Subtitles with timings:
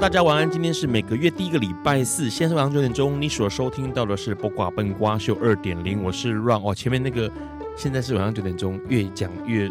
[0.00, 7.30] 大家晚安，今天是每个月第一个礼拜四，现在是晚上九点钟，你所收听到的是不瓜笨瓜秀二点零，我是 Run 哦，前面那个
[7.76, 9.70] 现在是晚上九点钟，越讲越。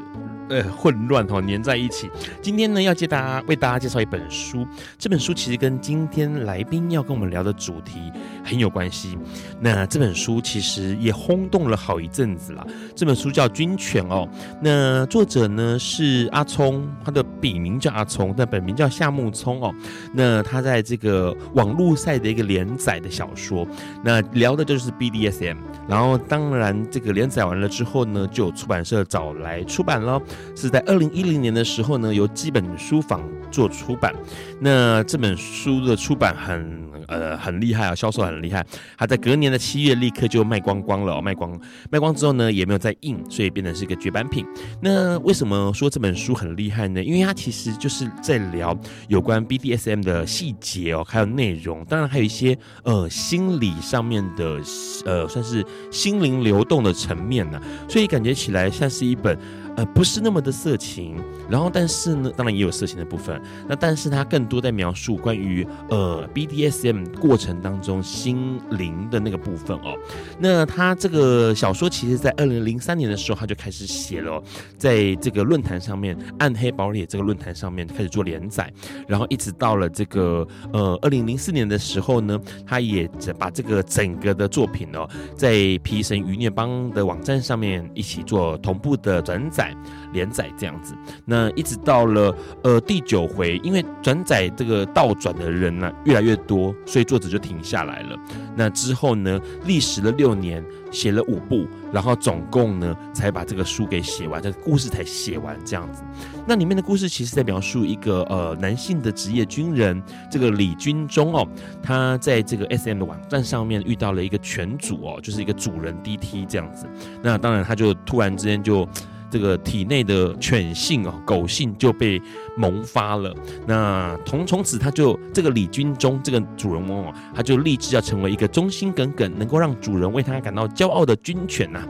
[0.50, 2.10] 呃，混乱哈，粘在一起。
[2.42, 4.66] 今天呢，要接大家为大家介绍一本书。
[4.98, 8.12] 这本书其实跟今天来宾要跟我们聊的主题
[8.44, 9.16] 很有关系。
[9.60, 12.66] 那这本书其实也轰动了好一阵子了。
[12.96, 14.28] 这本书叫《军犬》哦。
[14.60, 19.72] 那作者呢是阿聪，他的笔名叫阿聪，但本名叫夏木聪哦。
[20.14, 23.68] 那他在这个网络赛的一个连载的小说，
[24.04, 25.58] 那聊的就是 BDSM。
[25.88, 30.20] 然后当然这个连载完了之后呢，就有出版社找来出版了。
[30.56, 34.14] 是在二零一零年的时候呢，由基本书坊做出版。
[34.60, 38.66] 那这本书的出版很呃很厉害啊，销售很厉害。
[38.98, 44.46] 它在隔年的七月立刻就卖光光了，卖光卖光之后呢，也没有再印，所以变成是一个绝版品。
[44.82, 47.02] 那为什么说这本书很厉害呢？
[47.02, 54.60] 因为它其实就是在聊有关 BDSM 的细节哦，还有内容，当然还有一些呃心理上面的
[55.06, 59.38] 呃算是心灵流动的层面呢、所以感觉起来像是一本。
[59.76, 61.16] 呃，不是那么的色情，
[61.50, 63.42] 然后但是呢，当然也有色情的部分。
[63.68, 69.98] 那但是它更多在描述关于呃 BDSM 过程当中心灵的那个部分哦。
[70.40, 74.42] 那他这个小说其实在二零零三年的时候他就开始写了，
[74.78, 78.72] 在这个论坛上面《暗黑堡垒》这个论坛上面开始做连载，
[79.08, 89.59] 然后一直到了这个呃二零零四年的时候呢，他也把这个整个的作品哦，在皮神余孽帮的网站上面一起做同步的转载。
[89.60, 89.76] 载
[90.14, 92.34] 连载这样子，那一直到了
[92.64, 98.18] 呃第九回，因为转载这个倒转的人呢、越来越多，所以作者就停下来了。
[98.56, 106.02] 那之后呢，历时了六年，写了五部，然后总共呢才把这个书给写完，这个故事才写完这样子。
[106.48, 111.46] 那里面的故事其实在描述一个呃男性的职业军人，这个李军中哦，
[111.84, 116.88] 他在这个 SM 的网站上面遇到了一个犬主哦，就是一个主人 DT 这样子。
[117.22, 118.88] 那当然他就突然之间就。
[119.30, 122.22] 这个体内的犬性啊，狗性就被
[122.58, 123.34] 萌发了。
[123.68, 131.86] 那从从此，他就这个李军中这个主人翁啊，他就立志要成为一个忠心耿耿、能够让主人为他感到骄傲的军犬呐。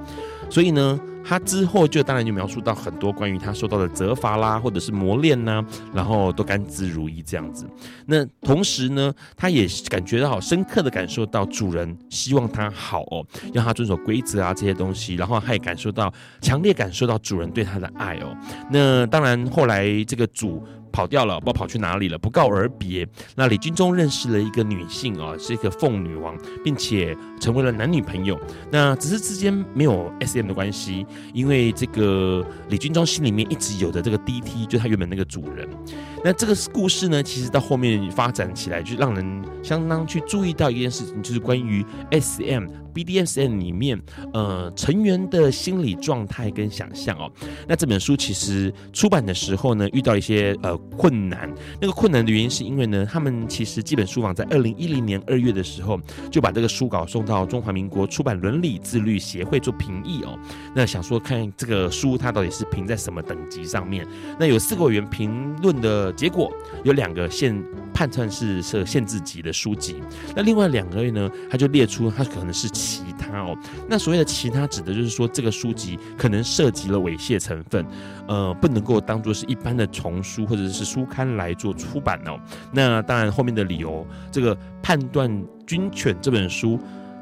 [0.50, 1.00] 所以呢。
[1.30, 5.64] 他之后就当然就描述到很多关于他受到的责罚啦，或者是磨练呐，
[5.94, 7.70] 然后都甘之如饴这样子。
[8.08, 13.24] 那同时呢，他也感觉到好深刻的感受到主人希望他好哦，
[13.54, 18.36] 让他遵守规则啊这些东西，然后他也感受到强烈感受到主人对他的爱哦。
[18.72, 20.66] 那当然后来这个主。
[20.92, 23.08] 跑掉了，不知道跑去哪里了，不告而别。
[23.36, 28.40] 那李军忠认识了一个女性啊，是一个凤女王，并且成为了男女朋友。
[28.72, 35.68] 那只是之间没有 SM 的关系，因为这个李军忠心里面一直有着这个 DT，就他原本那个主人。
[36.24, 42.68] 那这个故事呢，其实到后面发展起来，就让人相当去注意到一件事情，就是关于 SM。
[42.92, 44.02] BDSM 里面，
[44.34, 47.32] 呃，成员的心理状态跟想象哦。
[47.68, 51.50] 那这本书其实出版的时候呢，遇到一些呃困难。
[51.80, 55.98] 那个困难的原因是因为呢，他们其实基本书坊在二零一零年二月的时候
[56.32, 60.38] 就把这个书稿送到中华民国出版伦理自律协会做评议哦。
[60.76, 64.06] 那想说看这个书它到底是评在什么等级上面？
[64.40, 66.52] 那有四个委员评论的结果，
[66.84, 67.64] 有两个限
[67.94, 70.02] 判断是设限制级的书籍。
[70.36, 72.68] 那另外两个月呢，他就列出它可能是。
[72.80, 73.58] 其他哦，
[73.88, 77.86] 那所谓的其他指的就是说，这个书籍可能涉及了猥亵成分，
[78.28, 82.40] 呃，不能够当做是一般的丛书或者是书刊来做出版哦。
[82.72, 85.30] 那当然后面的理由，这个判断
[85.66, 86.80] 《军犬》这本书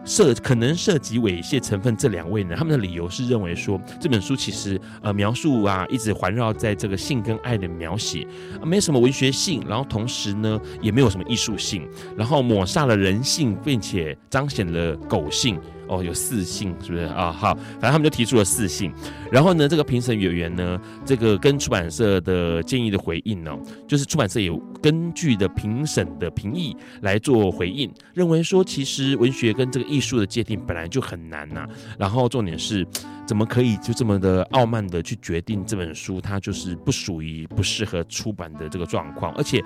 [0.08, 8.26] 涉可能涉及猥亵成分，这两位呢，他们的理由是认为说，这本书其实呃描述啊，一直环绕在这个性跟爱的描写，
[8.64, 15.60] 没什么文学性，然后同时呢也没有什么艺术性，然后抹杀了人性，并且彰显了狗性。
[15.88, 17.32] 哦，有四姓是不是啊？
[17.32, 18.92] 好，反正他们就提出了四姓。
[19.32, 23.58] 然后呢，这个评审委员呢，这个跟出版社的建议的回应呢，
[23.88, 31.68] 就是出版社有根据的评审的评议来做回应，认为说其实文学跟这个艺术的界定本来就很难呐。
[31.98, 32.86] 然后重点是，
[33.26, 39.64] 怎么可以就这么的傲慢的去决定这本书它就是不属于不适合出版的这个状况，而且。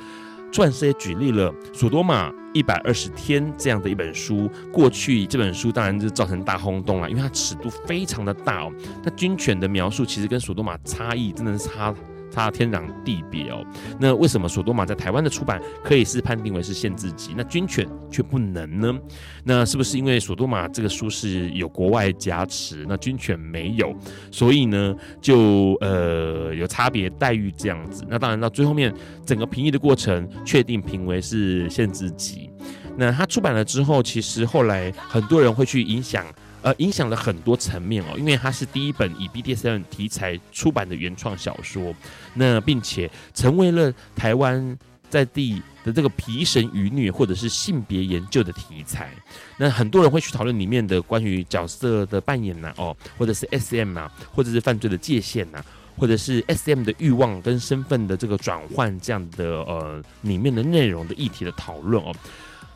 [0.51, 8.71] 钻石也举例了《索多玛一百二十天》这样的一本书，过去这本书当然就造成大轰动了，因为它尺度非常的大哦。
[9.03, 11.95] 那军犬的描述其实跟索多玛差异真的是差。
[12.31, 13.63] 差天壤地别哦，
[13.99, 18.97] 那为什么索多玛在台湾的出版可以是判定为是限制级，那军犬却不能呢？
[19.43, 23.93] 那是不是因为索多玛这个书是有国外加持，那军犬没有，
[24.31, 28.05] 所以呢就呃有差别待遇这样子？
[28.09, 28.93] 那当然到最后面
[29.25, 32.49] 整个评议的过程，确定评为是限制级。
[32.97, 36.25] 那它出版了之后，其实后来很多人会去影响。
[36.61, 41.93] 呃，影响了很多层面哦，因为它是第一本以 BDSM 题材出版的原创小说，
[42.35, 44.77] 那并且成为了台湾
[45.09, 49.09] 在地的这个皮绳愉虐或者是性别研究的题材。
[49.57, 55.65] 那很多人会去讨论里面的关于角色的扮演呐、啊，哦，或者是 SM 啊，或者是犯罪的界限呐、啊，
[55.97, 62.13] 或者是 SM 的欲望跟身份的这个转换这样的呃里面的内容的议题的讨论哦。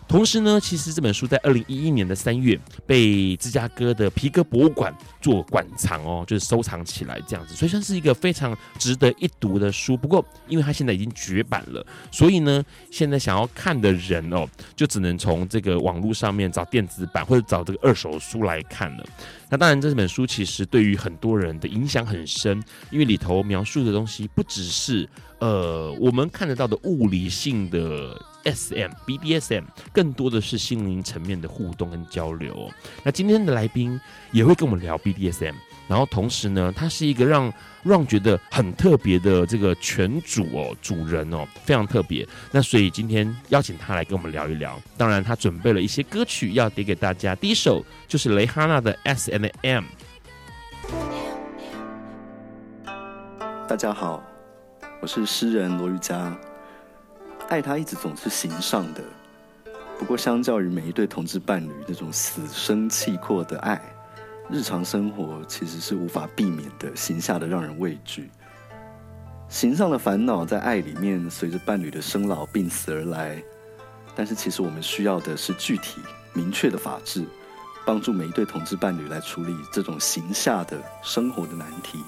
[0.07, 9.97] 同时呢，其实这本书在二零一一年的三月被芝加哥的皮革博物馆做馆藏哦，就是收藏起来这样子，所以算是一个非常值得一读的书。
[9.97, 19.05] 不过，因为它现在已经绝版了，所以呢，现在想要看的人哦，就只能从这个网络上面找电子版或者找这个二手书来看了。
[19.49, 25.09] 那当然，这本书其实对于很多人的影响很深，因为里头描述的东西不只是
[25.39, 28.15] 呃我们看得到的物理性的。
[28.45, 28.91] S.M.
[29.05, 29.65] B.D.S.M.
[29.91, 32.71] 更多的是心灵层面的互动跟交流。
[33.03, 33.99] 那今天的来宾
[34.31, 35.55] 也会跟我们聊 B.D.S.M.
[35.87, 37.53] 然后同时呢，他是一个让
[37.83, 42.27] 让觉得很特别的这个犬主哦，主人哦，非常特别。
[42.51, 44.81] 那所以今天邀请他来跟我们聊一聊。
[44.97, 47.35] 当然，他准备了一些歌曲要点给大家。
[47.35, 49.83] 第一首就是蕾哈娜的 S M M。
[53.67, 54.23] 大家好，
[55.01, 56.35] 我是诗人罗玉嘉。
[57.49, 59.03] 爱他一直总是形上的，
[59.99, 63.79] 不过相较于每一对同志伴侣那种死生契阔的爱，
[64.49, 68.29] 日常生活其实是无法避免的形下的让人畏惧。
[69.47, 73.41] 形上的烦恼在爱里面随着伴侣的生老病死而来，
[74.15, 76.01] 但是其实我们需要的是具体
[76.33, 77.23] 明确的法治，
[77.85, 82.03] 帮助每一对同志伴侣来处理这种形下的生活的难题。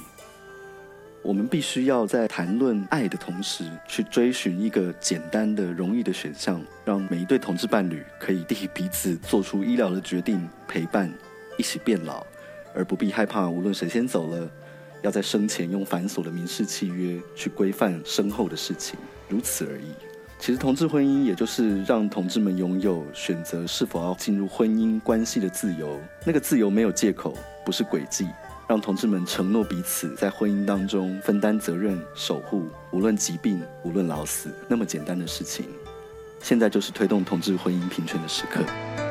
[1.28, 11.14] 我们必须要在谈论爱的同时，去追寻一个简单的、容易的选项，让每一对同志伴侣可以替彼此做出医疗的决定，陪伴
[11.58, 12.26] 一起变老，
[12.74, 14.50] 而不必害怕无论谁先走了，
[15.02, 18.98] 要在生前用繁琐的民事契约去规范身后的事情，
[19.28, 19.92] 如此而已。
[20.40, 27.34] 其实，同志婚姻也就是让同志们拥有选择是否要进入婚姻关系的自由，那个自由没有借口，
[27.66, 28.26] 不是诡计。
[28.68, 35.66] 让同志们承诺彼此在婚姻当中分担责任、守护，无论疾病，无论老死，那么简单的事情。
[36.42, 39.07] 现在就是推动同志婚姻平权的时刻。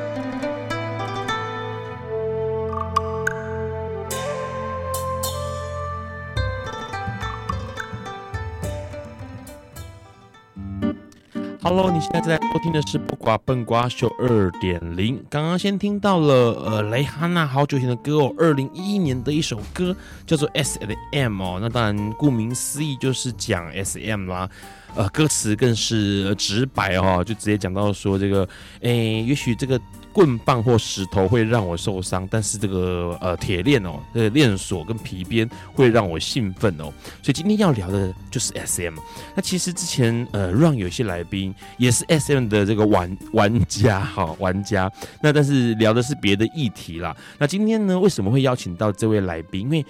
[11.69, 15.17] Hello，你现在在收听的是《不瓜笨瓜秀二点零》。
[15.29, 16.33] 刚刚先听到了
[16.65, 19.93] 呃蕾哈娜好久前的歌哦，二零一一年的一首歌
[20.25, 20.79] 叫做 S
[21.11, 21.59] M 哦。
[21.61, 24.49] 那当然顾名思义就是讲 SM 啦，
[24.95, 28.47] 呃，歌词更是直白哦，就直接讲到说这个，
[28.81, 29.79] 诶，也许这个。
[30.13, 36.85] 棍棒或石头会让我受伤，但是这个呃铁链哦，这个链锁跟皮鞭会让我兴奋哦。
[37.21, 38.95] 所以今天要聊的就是 SM。
[39.35, 44.91] 那其实之前呃让有些来宾也是 SM 的这个玩玩家哈玩家，
[45.21, 47.15] 那但是聊的是别的议题啦。
[47.37, 49.61] 那今天呢，为什么会邀请到这位来宾？
[49.61, 49.85] 因为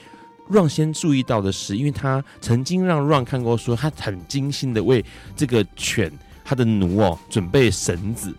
[0.50, 5.04] 让先注意到的是，因为他曾经让让看过说他很精心的为
[5.36, 6.12] 这个犬
[6.44, 8.34] 他的奴哦准备绳子，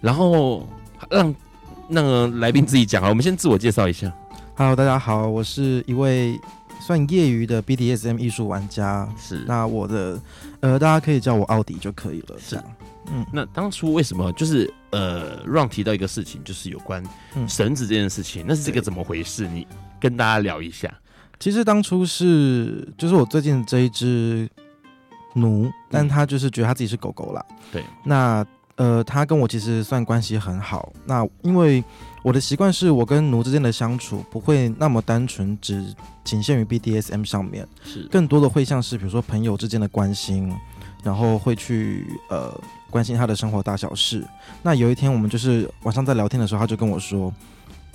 [0.00, 0.68] 然后。
[1.10, 1.32] 让
[1.88, 4.10] 那个来宾自己讲啊，我们先自我介绍一下。
[4.56, 6.40] Hello，大家好，我是一位
[6.80, 9.06] 算业余的 BDSM 艺术玩家。
[9.18, 10.18] 是，那我的
[10.60, 12.36] 呃，大家可以叫我奥迪就可以了。
[12.40, 12.56] 是，
[13.12, 17.04] 嗯，那当初为什么就是呃，让提到一个事情，就是有关
[17.46, 19.46] 绳子这件事情，嗯、那是这个怎么回事？
[19.46, 19.66] 你
[20.00, 20.92] 跟大家聊一下。
[21.38, 24.48] 其实当初是就是我最近这一只
[25.34, 27.44] 奴，但他就是觉得他自己是狗狗啦。
[27.72, 28.44] 对，那。
[28.78, 30.92] 呃，他跟我其实算关系很好。
[31.06, 31.82] 那因为
[32.22, 35.82] 我的习惯是我跟奴之间的相处不会那么单纯，只
[36.22, 40.54] 仅限于 BDSM 上面，是更多的会像是比如说朋友之间的关心，
[41.02, 42.52] 然后会去呃
[42.90, 44.22] 关心他的生活大小事。
[44.62, 47.32] 那有一天我们就是晚上在聊天的时候，他就跟我说：“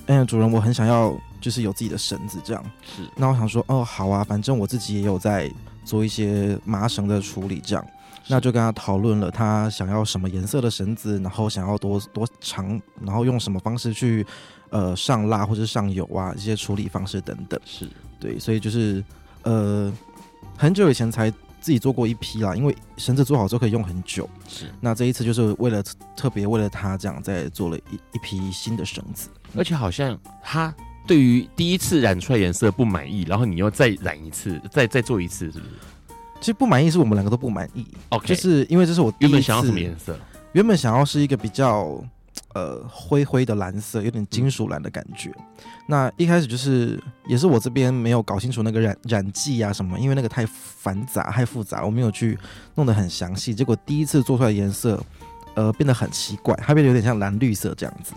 [0.08, 3.02] 哎，主人，我很想要就是有自己的绳子这样。”是。
[3.16, 5.52] 那我想说：“哦，好啊，反正我自己也有在
[5.84, 7.86] 做一些麻绳的处理这样。”
[8.28, 14.26] 那就跟他讨论了，他想要什么颜色的绳子，然后想要多多长，然后用什么方式去，
[14.70, 17.60] 呃，上蜡或者上油啊，一些处理方式等等。
[17.66, 19.04] 是对，所以就是
[19.42, 19.92] 呃，
[20.56, 24.30] 很久以前才自己做过一批啦，因为绳子做好之后可以用很久。
[24.48, 25.84] 是，那这一次就是为了
[26.16, 30.74] 特别为了他这样再做了一一批新的绳子，而且好像他
[31.08, 35.72] 对于第一次染出来颜色不满意，然后你又再染一次，再再做一次，是不是？
[36.40, 40.18] 其实不满意是我们两个都不满意，OK，就是因为这是我第一次原本想要什么颜色？
[40.54, 42.04] 原本想要是一个比较
[42.54, 45.30] 呃灰灰的蓝色，有点金属蓝的感觉。
[45.30, 52.38] 嗯、那一开始就是也是我这边没有搞清楚那个染染剂啊什么，因为那个太繁杂太复杂，我没有去
[52.76, 53.54] 弄得很详细。
[53.54, 55.00] 结果第一次做出来的颜色，
[55.54, 58.14] 呃，变得很奇怪，它变得有点像蓝绿色这样子。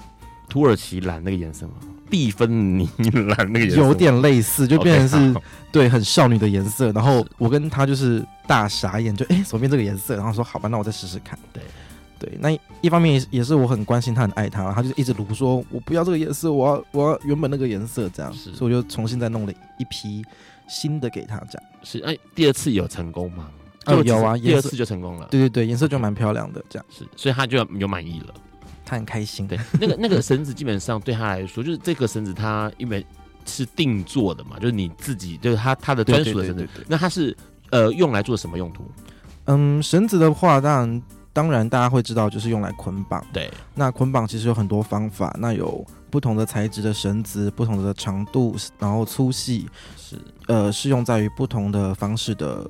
[0.48, 1.74] 土耳其蓝那个颜色吗？
[2.14, 5.42] 蒂芬尼蓝那个颜色有点类似，就变成是 Okay,
[5.72, 6.92] 对很少女的颜色。
[6.92, 10.14] 然后我跟他就是大傻眼，就哎，怎么变这个颜色？
[10.14, 11.36] 然后说好吧，那我再试试看。
[11.52, 11.60] 对
[12.20, 18.32] 对，那一方面也也是我很关心他，很爱他，他就一直如说，我不要这个颜色，我要我要原本那个颜色这样。
[18.32, 20.24] 是所以我就重新再弄了一批
[20.68, 21.62] 新的给他这样。
[21.82, 23.48] 是哎，第二次有成功吗？
[23.86, 25.26] 哦，有啊，第二次就成功了。
[25.32, 26.86] 对对对，颜色就蛮漂亮的这样。
[26.88, 28.34] 是，所以他就有满意了。
[28.84, 33.04] 他很开心，对，那个那个绳子基本上对他来说，就是这个绳子，它因为
[33.46, 36.68] 是定做的嘛，就是你自己，就是他他的专属的绳子。
[36.86, 37.36] 那它是
[37.70, 38.84] 呃用来做什么用途？
[39.46, 43.24] 嗯，绳子的话，当然当然大家会知道，就是用来捆绑。
[43.32, 52.68] 对，那捆绑其实有很多方法，那有不同的材质的绳子，不同的长度，然后粗细是呃适用在于不同的方式的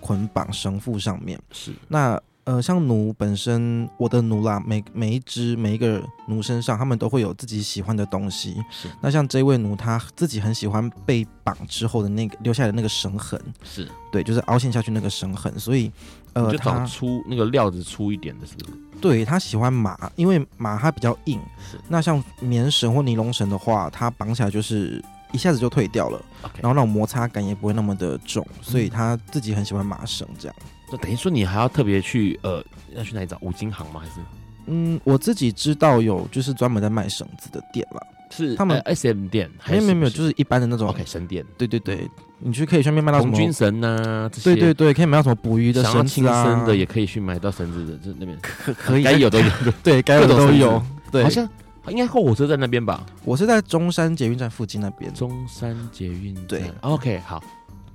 [0.00, 1.40] 捆绑绳缚上面。
[1.50, 2.20] 是那。
[2.46, 8.54] 呃，像奴本身，我的奴啦，每每一只每一个奴身上，他们都会有自己喜欢的东西。
[8.70, 8.88] 是。
[9.00, 13.40] 那像这位奴，他自己很喜欢被绑之后的那个留下来的那个绳痕。
[13.64, 13.88] 是。
[14.12, 15.90] 对，就是凹陷下去那个绳痕，所以
[16.34, 18.72] 呃，就找粗那个料子粗一点的，是不是？
[19.00, 21.40] 对，他喜欢麻，因为麻它比较硬。
[21.58, 21.76] 是。
[21.88, 26.24] 那像棉绳或尼龙绳的话，它绑起来就是一下子就退掉了。
[26.60, 30.56] 然后那种摩擦感也不会那么的重，所以他自己很喜欢麻绳这样。
[30.90, 32.64] 那等于说你还要特别去呃，
[32.94, 34.00] 要去哪里找五金行吗？
[34.00, 34.12] 还是？
[34.66, 38.00] 嗯，我自己知道有就是专门在卖绳子的店了，
[38.30, 39.48] 是他们 S M 店？
[39.68, 41.44] 没有没有没有，就是一般的那种 OK 绳店。
[41.56, 42.08] 对对对，
[42.40, 44.28] 你去可以去那边买到什么红军绳呐？
[44.32, 46.04] 这些对对对，可以买到什么捕鱼的绳子啊？
[46.04, 49.50] 亲身的也可以去买到绳子的，这那边可可以该有 都有，
[49.84, 50.82] 对该有都有。
[51.12, 51.48] 对，好像
[51.88, 53.06] 应该后火车站那边吧？
[53.24, 55.14] 我是在中山捷运站附近那边。
[55.14, 57.40] 中山捷运站对，OK 好。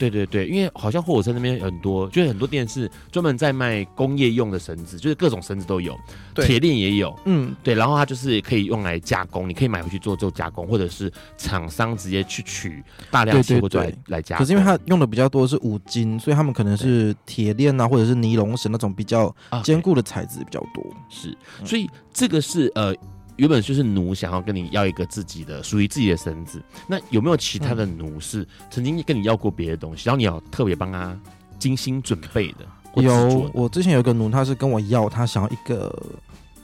[0.09, 5.95] 对对对，因为好像火车那边很多，就是很多店是专门在卖工业用的绳子，就是各种绳子都有，
[6.33, 14.43] 对铁链也有，嗯，对，然后它就是可以用来加工，你可以买回去做做加工，或者是厂商直接去取大量货过来来加工。
[14.43, 20.83] 可是因为它用的比较多是五金，所以他们可能是铁链啊，或者是尼龙绳那种比较坚固的材质比较多。
[21.09, 22.95] 是，所以这个是呃。
[23.37, 31.17] 原本就是奴想要跟你要一个自己的属于自己的绳子，那有没有其他的奴是曾经跟你要过别的东西，然后你要特别帮他
[31.57, 32.65] 精心准备的？
[32.95, 35.93] 的有，我之前有一个奴，他是跟我要，他想要一个，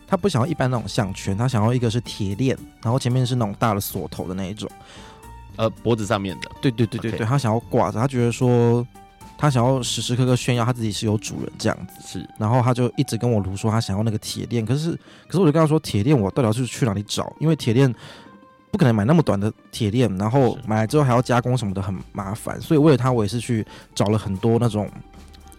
[0.05, 4.69] 他不想要一般那种项圈，他想要一个是铁链，然后前面是那种大的锁头的那一种，
[5.55, 6.51] 呃，脖子上面的。
[6.61, 7.25] 对对对对对，Okay.
[7.25, 8.85] 他想要挂着，他觉得说。
[9.37, 14.91] 他想要时时刻刻炫耀他自己是有主人这样子，是，然后他就一直跟我卢说他想要那个铁链，可是
[15.27, 17.31] 可是我就跟他说铁链我到底要去去哪里找？
[17.39, 17.93] 因为铁链
[18.71, 23.63] 不可能买那么短的铁链，然后买来之后还要加工什么的很麻烦，所以为了他我也是去
[23.93, 24.89] 找了很多那种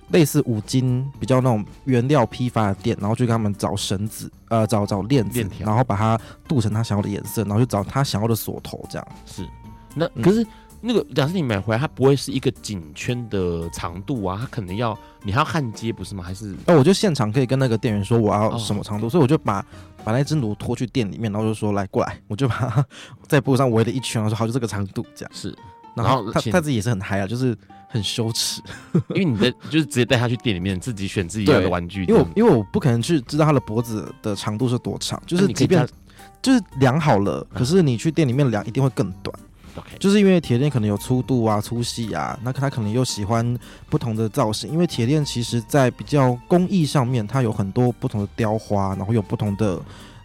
[0.09, 6.19] 类似五金比较那种原料批发的店，然后去跟他们找绳子，呃，找找链子，然后把它
[6.49, 9.09] 镀成他想要的颜色，然后去找他想要的锁头这样。
[9.25, 9.47] 是，
[9.95, 10.45] 那可是。
[10.83, 16.23] 嗯那个假设你买回来，它不会是一个颈圈的长度啊，它可能要你还要焊接不是吗？
[16.23, 19.65] 还是哦，我就现场可以跟那个店员说我要什么长度，哦、所以我就把
[20.05, 22.87] 把那只奴拖去店里面，然后就说来过来，我就把它
[23.27, 25.33] 在布上围了一圈，然后说好就这个长度这样。
[25.35, 25.57] 是，
[25.95, 27.57] 然后他他自己也是很嗨啊，就是
[27.89, 28.63] 很羞耻，
[29.11, 35.87] 因为你的就是直接带他去店里面自己选自己要的玩具，因为我因为我不可能去知道他的脖子的长度是多长，就是即便
[36.41, 39.37] 就是量好了，可是你去店里面量一定会更短。
[39.79, 43.59] OK，就是因为铁链可能有粗度啊、粗细啊，那他可能又喜欢
[43.89, 44.71] 不同的造型。
[44.71, 49.81] 因为铁链其实在比较工艺上面，它有很多不同的雕花，然后有不同的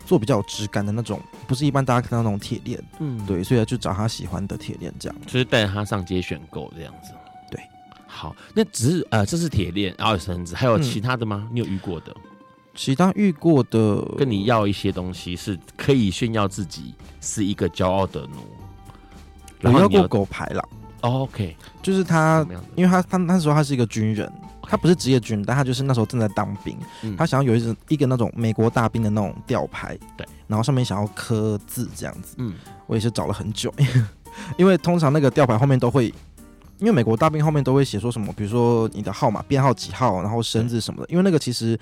[0.06, 2.82] 做比较有质感的那种，不是一般大家看到那种铁链。
[3.00, 7.14] 嗯，对，所以要去找他喜欢的铁链，这样就是带着他上街选购这样子。
[7.50, 7.60] 对，
[8.08, 11.48] 好，那只是呃，这是铁链，然后有绳子，还有其他的吗？
[11.50, 12.16] 嗯、你有遇过的？
[12.76, 18.40] 其他遇过的，跟你要一些东西是可以炫耀自己是一个骄傲的奴。
[19.64, 20.64] 我要过狗牌了。
[21.02, 24.32] Oh, OK，就是他，因为他他那时候他是一个军人.
[24.66, 32.36] 他不是职业军人，但他就是那时候正在当兵，嗯、他想要有一种一个那种美国大兵的那种吊牌，对，然后上面想要刻字这样子。
[32.38, 32.54] 嗯，
[32.88, 33.72] 我也是找了很久，
[34.58, 36.06] 因为通常那个吊牌后面都会，
[36.80, 41.78] 因为美国大兵后面都会写说什么，比如说你的号码编号几号，然后生日什么的，因为那个其实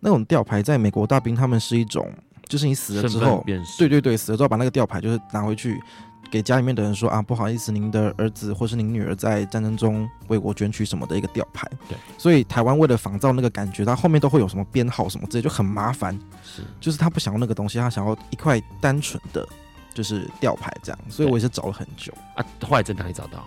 [0.00, 2.12] 那种吊牌在美国大兵他们是一种，
[2.46, 3.42] 就是你死了之后，
[3.78, 5.80] 对对对，死了之后把那个吊牌就是拿回去。
[6.30, 11.68] 给家里面的人说啊，不好意思，您的儿子或是您女儿在战争中为国捐躯什么的一个吊牌。
[11.88, 16.18] 对，所以台湾为了仿造那个感觉，它后面都会有什么编号什么之类，就很麻烦。
[16.42, 19.46] 是，就是他不想要那个东西，他想要一块单纯的，
[19.94, 20.98] 就是吊牌这样。
[21.08, 22.44] 所以我也是找了很久啊。
[22.62, 23.46] 后来在哪里找到？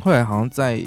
[0.00, 0.82] 后来好像在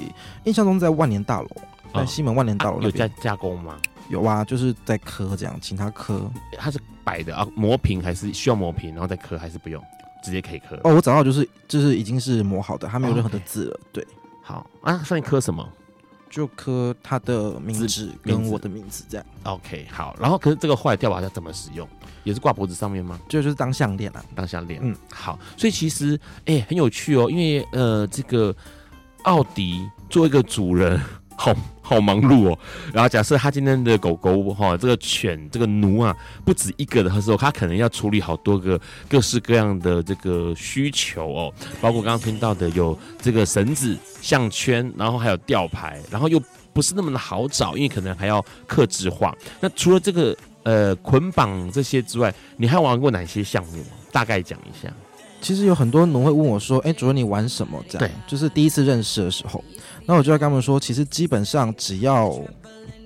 [0.45, 1.49] 印象中在万年大楼，
[1.93, 3.77] 在西门万年大楼、啊、有在加工吗？
[4.09, 6.29] 有啊，就是在刻这样，请他刻。
[6.57, 9.83] 他是摆的啊，磨平还是需要磨平，然后再刻还是不用？
[10.23, 13.71] 直接可以刻哦，我找到就是就是已经是磨好的，它没有任何的字了。
[13.71, 13.87] Oh.
[13.91, 14.07] 对，
[14.41, 15.67] 好啊，算你刻什么？
[16.29, 19.25] 就刻他的名字跟我的名字这样。
[19.43, 20.15] OK，好。
[20.19, 21.87] 然后可是这个后来吊牌要怎么使用？
[22.23, 23.19] 也是挂脖子上面吗？
[23.29, 24.79] 就就是当项链啊，当项链。
[24.81, 25.37] 嗯，好。
[25.55, 28.55] 所以其实哎、欸、很有趣哦，因为呃这个
[29.25, 30.99] 奥迪做一个主人。
[31.37, 31.53] 好
[31.85, 32.57] 好忙碌哦，
[32.93, 49.35] 然后假设他今天的狗狗哈，这个犬这个奴啊，不止一个的时候，他可能要处理好多个各式各样的这个需求哦，包括刚刚听到的有这个绳子、项圈，然后还有吊牌，然后又不是那么的好找，因为可能还要克制化。
[49.59, 53.83] 那除了这个呃捆绑这些之外，你还玩过哪些项目？
[54.11, 54.91] 大概讲一下。
[55.41, 59.61] 其实有很多奴会问我说：“哎，主任你玩什么？”这样，对，就是第一次认识的时候。
[60.05, 62.29] 那我就要跟他们说，其实基本上只要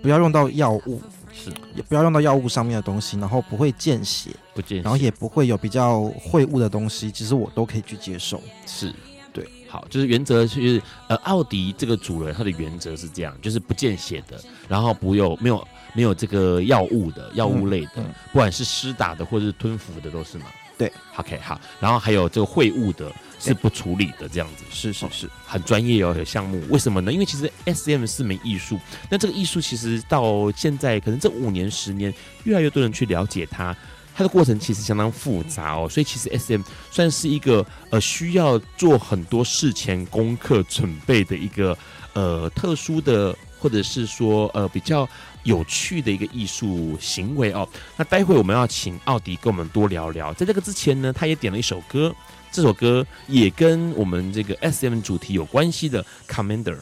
[0.01, 8.41] 不要用到药物，是也不要用到药物上面的东西，然后不会见血，不见血，然后也不会有比较秽物的东西，其实我都可以去接受。
[8.65, 8.91] 是，
[9.31, 20.45] 对，好，就是原则就是呃，奥迪这个主人他的原则是这样，就是不见血的，然后不有没有没有这个药物的药物类的，嗯嗯、不管是施打的或者是吞服的都是嘛。
[20.77, 23.11] 对，OK，好，然后还有这个秽物的。
[23.39, 26.61] 是不处理的这样子，是是是，很专业哦，有项目。
[26.69, 27.11] 为什么呢？
[27.11, 32.13] 因为其实 SM 是门艺术，那这个艺术其实到现在可能这五年十年，
[32.45, 33.75] 越来越多人去了解它，
[34.15, 35.87] 它的过程其实相当复杂哦。
[35.87, 41.77] 所以其实 SM 算是一个呃需要做很多事前功课准备的一个
[42.13, 45.07] 呃特殊的，或者是说呃比较
[45.43, 47.69] 有趣的一个艺术行为哦。
[47.95, 50.33] 那待会我们要请奥迪跟我们多聊聊。
[50.33, 52.13] 在这个之前呢，他也点了一首歌。
[52.57, 56.79] 这首歌也跟我们这个 SM 主题有关系的 Commander。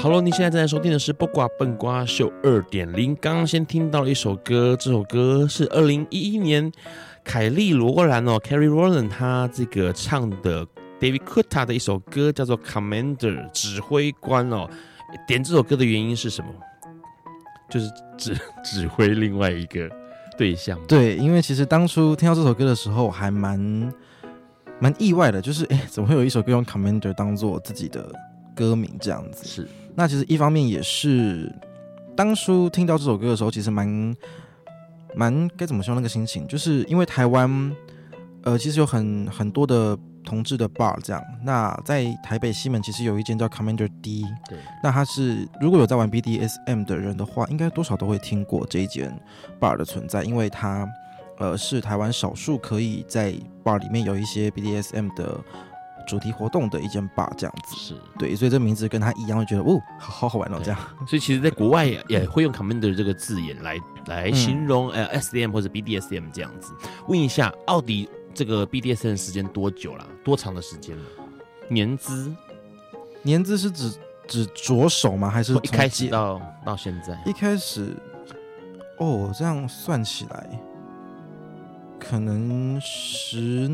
[0.00, 3.14] Hello，你现在正在收听的是《不瓜笨瓜秀二点零》。
[3.20, 6.72] 刚刚先听到了一首歌，这首歌是二零一一年
[7.22, 10.66] 凯莉罗兰哦，Kelly Rowland 他这个唱的
[10.98, 14.66] David Kuta 的一首歌，叫做 Commander 指挥官哦。
[15.26, 16.50] 点这首歌的原因是什么？
[17.68, 19.90] 就是指 指挥另外一个。
[20.38, 23.92] 对象对，因为其实当初听到这首歌的时候，还蛮
[24.80, 28.10] 蛮意外的，就是哎，怎么会有一首歌用 Commander 当做自己的
[28.54, 29.44] 歌名这样子？
[29.44, 31.52] 是，那其实一方面也是
[32.16, 34.16] 当初听到这首歌的时候，其实蛮
[35.14, 37.76] 蛮该怎么说那个心情，就是因为台湾
[38.44, 39.98] 呃，其实有很很多的。
[40.24, 49.10] 同志的 bar 这样，那在台北西门其实有一间叫 Commander D，对，那他是如果有在玩 BDSM 的人的话，应该多少都会听过这一间
[49.58, 50.86] bar 的存在，因为它
[51.38, 53.32] 呃是台湾少数可以在
[53.64, 55.40] bar 里面有一些 BDSM 的
[56.06, 57.94] 主题活动的一间 bar 这样子，是。
[58.18, 63.76] 对，所以这名字跟他一样，会觉得哦，好好玩哦这样，所以其实在国外也会用 Commander 这个字眼来
[64.06, 66.72] 来形容呃 S D M 或者 BDSM 这样子。
[67.06, 68.08] 问一下奥迪。
[68.38, 70.06] 这个 BDSM 时间多久了？
[70.22, 71.04] 多长的时间了？
[71.66, 72.32] 年资？
[73.22, 73.92] 年资是指
[74.28, 75.28] 指着手吗？
[75.28, 77.20] 还是从一开始到到现在？
[77.26, 77.96] 一开始，
[78.98, 80.48] 哦，这样算起来，
[81.98, 83.68] 可能十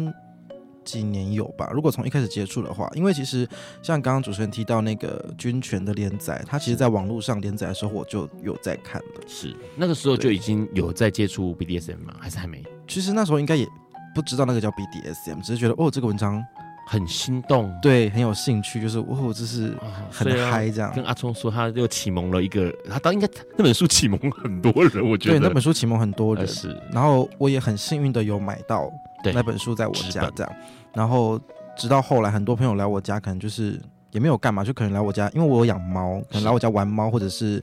[0.83, 1.71] 几年有吧。
[1.71, 3.47] 如果从一开始接触的话，因为其实
[3.83, 9.21] 像刚刚主持人提到那个军权的连载，他其实在网络上连载的时候，我就有在看的。
[9.27, 12.17] 是那个时候就已经有在接触 BDSM 吗？
[12.19, 12.65] 还是还没？
[12.89, 13.69] 其实那时候应该也。
[14.15, 16.45] 不知道那个叫 BDSM，只是觉得哦，这个文章
[16.87, 19.75] 很心动，对，很有兴趣，就是哦，这是
[20.11, 20.91] 很嗨这样。
[20.91, 26.47] 啊、跟阿聪说，他又启蒙了一个，他当应该那本书启蒙很多人，我觉得对，那本书启蒙很多人。
[26.47, 28.91] 是，然后我也很幸运的有买到
[29.33, 30.53] 那本书在我家这样。
[30.93, 31.41] 然后
[31.77, 33.81] 直到后来，很多朋友来我家，可能就是
[34.13, 37.61] 也没有干嘛，就可能来我家，因为我有养猫，可能来我家玩猫，或者是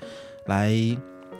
[0.47, 0.71] 来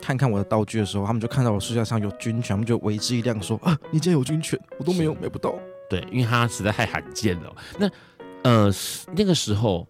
[0.02, 5.54] 看看我的道具的时候，他们就看到我书架上有军犬，他们就为之一亮，说啊，你竟然有军犬，我都没有买不到。
[5.88, 7.54] 对，因为它实在太罕见了。
[7.78, 7.88] 那
[8.42, 8.72] 呃，
[9.14, 9.86] 那个时候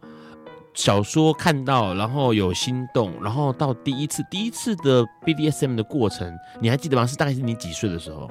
[0.75, 7.07] 小说看到，然后有心动，然后到第一次第一次的 BDSM 的过程，你还记得吗？
[7.07, 8.31] 是大概是你几岁的时候？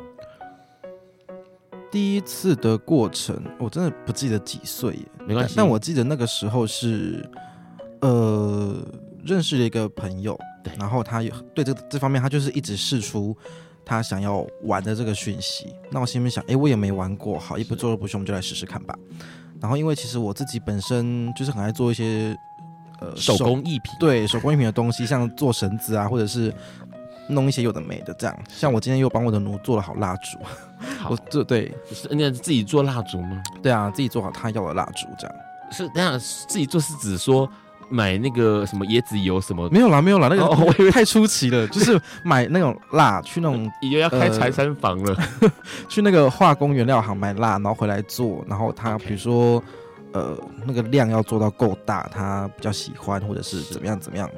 [1.89, 5.55] 第一次的过程，我真的不记得几岁耶，没关系。
[5.57, 7.29] 但我记得那个时候是
[7.99, 8.77] 呃，
[9.25, 13.35] 认识了一个朋友，对，然后他有对这这方面，他就是一直试出。
[13.83, 18.95] 他想要玩的这个讯息，那我心里面想，哎，我也没玩过，好，一不做二不休，我们就来试试看吧。
[19.59, 22.37] 然后，因为其实我自己本身就是很爱做一些
[22.99, 26.53] 呃手工艺品，对手工艺品的东西，像做绳子啊，或者是
[27.27, 28.39] 弄一些有的没的这样。
[28.47, 30.37] 像我今天又帮我的奴做了好蜡烛，
[31.09, 33.41] 我这对，是你自己做蜡烛吗？
[33.63, 35.35] 对啊，自己做好他要的蜡烛这样。
[35.71, 37.51] 是那样自己做是指说。
[37.91, 39.69] 买那个什么椰子油什么？
[39.69, 45.51] 没有啦，没有啦，那个、哦、我以为太出奇了，就是买那种蜡，去那种以为要开财产房了，呃、
[45.87, 49.61] 去那个化工原料行买蜡，然后回来做，然后他比如说.
[50.13, 54.29] 呃那个量要做到够大，他比较喜欢，或者是怎么样怎么样，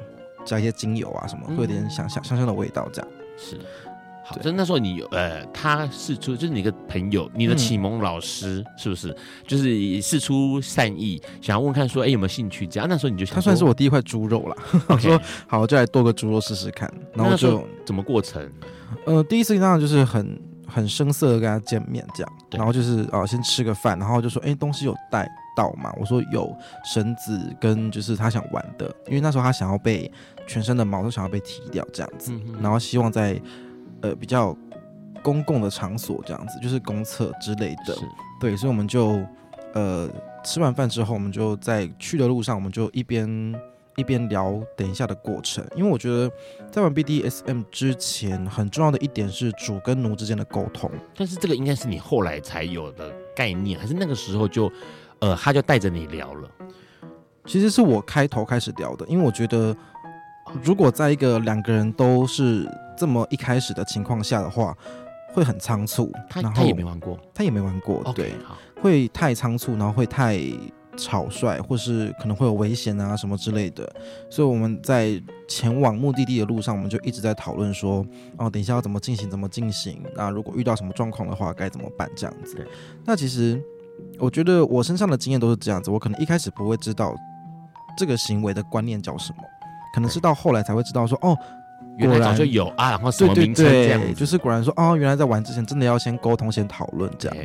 [0.44, 3.10] 加一些精油啊什么，会有点香香香香的味道这样。
[3.36, 3.58] 是。
[4.26, 9.14] 好，就那时候你呃，他是出就是你的朋友，你的启蒙老师、嗯、是不是？
[9.46, 12.88] 就是试出善意，想要问看说，哎、欸，有没有兴趣这样？
[12.88, 14.56] 那时候你就想，他算是我第一块猪肉了。
[14.88, 16.90] 我说好，我就来剁个猪肉试试看。
[17.12, 18.50] 然后就怎么过程？
[19.04, 25.92] 呃，第一次当然就是很很生涩的跟他见面这样，然后就是啊、呃，先吃个饭，然后就说，哎、欸，东西有带到吗？
[26.00, 26.50] 我说有
[26.82, 30.10] 绳子跟就是他想玩的，因为那时候他想要被
[30.46, 33.38] 全身的毛都想要被剃掉这样子，嗯、然后希望在。
[34.04, 34.54] 呃，比较
[35.22, 37.96] 公共的场所这样子，就是公厕之类的，
[38.38, 39.18] 对，所以我们就
[39.72, 40.06] 呃
[40.44, 43.26] 吃完饭之后，我们就在去的路上，我们就一边
[43.96, 46.30] 一边聊等一下的过程，因为我觉得
[46.70, 50.90] 在玩 BDSM 之前，很重要的一点是主跟奴之间的沟通。
[51.16, 54.70] 但是这个应该是你后来才有的概念，还是那个时候就
[55.20, 56.50] 呃他就带着你聊了？
[57.46, 59.74] 其实是我开头开始聊的，因为我觉得
[60.62, 62.68] 如果在一个两个人都是。
[62.96, 64.72] 这么一开始的情况下的话，
[65.32, 66.12] 会很仓促。
[66.30, 68.32] 他他也没玩过，他也没玩过，对
[68.80, 70.38] 会太仓促，然后会太
[70.96, 73.92] 草率，或是可能会有危险啊什么之类的。
[74.30, 80.00] 所以我们在前往目的地的路上，我们就一直在讨论说，哦，等一下要怎么进行，怎么进行？
[80.14, 82.08] 那如果遇到什么状况的话，该怎么办？
[82.14, 82.64] 这样子。
[83.04, 83.60] 那其实
[84.20, 87.12] 我觉得我身上的经验都是这样子，我可能一开始不会知道
[87.98, 89.38] 这个行为的观念叫什么，
[89.94, 91.38] 可能是到后来才会知道说，哦。
[91.96, 97.38] 原来早就有啊，然后什么名称这样对对对，就是果然说哦，原来在玩之前真的要先沟通、先讨论这样。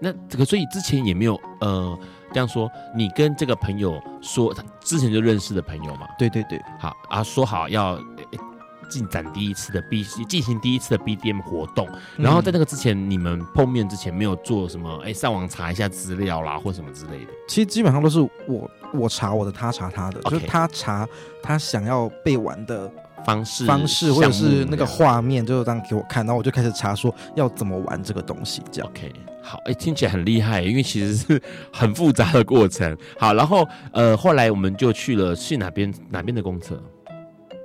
[0.00, 1.98] 那这个所以之前也没有呃
[2.32, 6.06] 这样说，你跟这个朋友说之前就认识的朋友嘛？
[6.18, 7.98] 对对对，好啊，说好要
[8.88, 15.00] 进展第一次的 B 进行第一次的 BDM 活动，然后在那个之前，你们碰面之前没有做什么？
[15.04, 17.32] 哎，上网查一下资料啦，或什么之类的。
[17.48, 21.08] 其实基本上都是我我查我的，他查他的，Okay 就是他查
[21.42, 22.90] 他想要被玩的。
[23.24, 28.88] 方式方式或者是那个画面，就这样给我看，然后我就开始查说要怎么玩这个东西，这样。
[28.88, 32.96] OK，好，哎、欸，听起来很厉害，因为其实是很复杂的过程。
[33.18, 36.80] 好，然后呃，后来我们就去了去哪边哪边的公厕？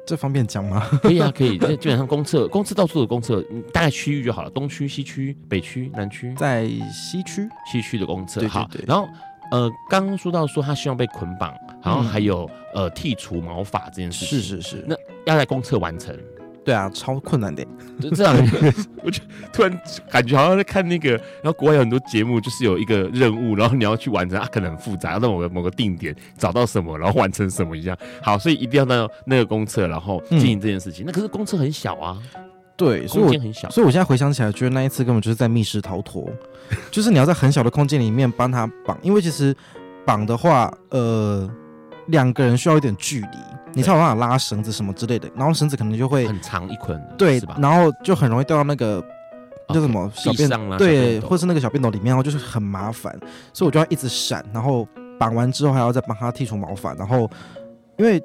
[0.06, 0.88] 这方便讲吗？
[1.02, 1.58] 可以啊，可以。
[1.58, 3.42] 基本上公厕，公厕到处的公厕，
[3.74, 8.40] 大概区域就好了，东区、西区、北区、南区，在西区，西区的公厕。
[8.42, 9.08] 对对对好，然后。
[9.52, 16.18] 呃，刚刚说到说他希望被捆绑，然后还有、嗯、呃剔除毛发这件事情，是是是，那要在公厕完成，
[16.63, 17.65] 对啊，超困难的，
[18.00, 18.36] 就这样，
[19.04, 19.21] 我就
[19.52, 31.04] 突然感觉好像在看那个，然后国外有很多节目，就是有一个任务，然后你要去完成，啊，可能很复杂，要到某个某个定点找到什么，然后完成什么一样，好，所以一定要到那个公厕，然后进行这件事情。
[31.04, 32.17] 嗯、那可是公厕很小啊。
[32.78, 36.28] 对，所以我很小，所以我现在回想起来，觉得那一次根本就是在密室逃脱，
[36.89, 39.56] 就是你要在很小的空间里面帮他绑，因为其实
[40.04, 41.47] 绑的话，呃，
[42.08, 43.28] 两个人需要一点距离，
[43.74, 49.04] 你才有办法拉绳子什么之类的，然后绳子可能就会很长一捆，对，吧然后就很容易掉到那个
[49.70, 53.18] 叫什么小便上对，或是那个小便斗里面，然后就是很麻烦，
[53.54, 54.88] 所以我就要一直闪，然后
[55.20, 57.30] 绑完之后还要再帮他剔除毛发，然后
[57.98, 58.22] 因为。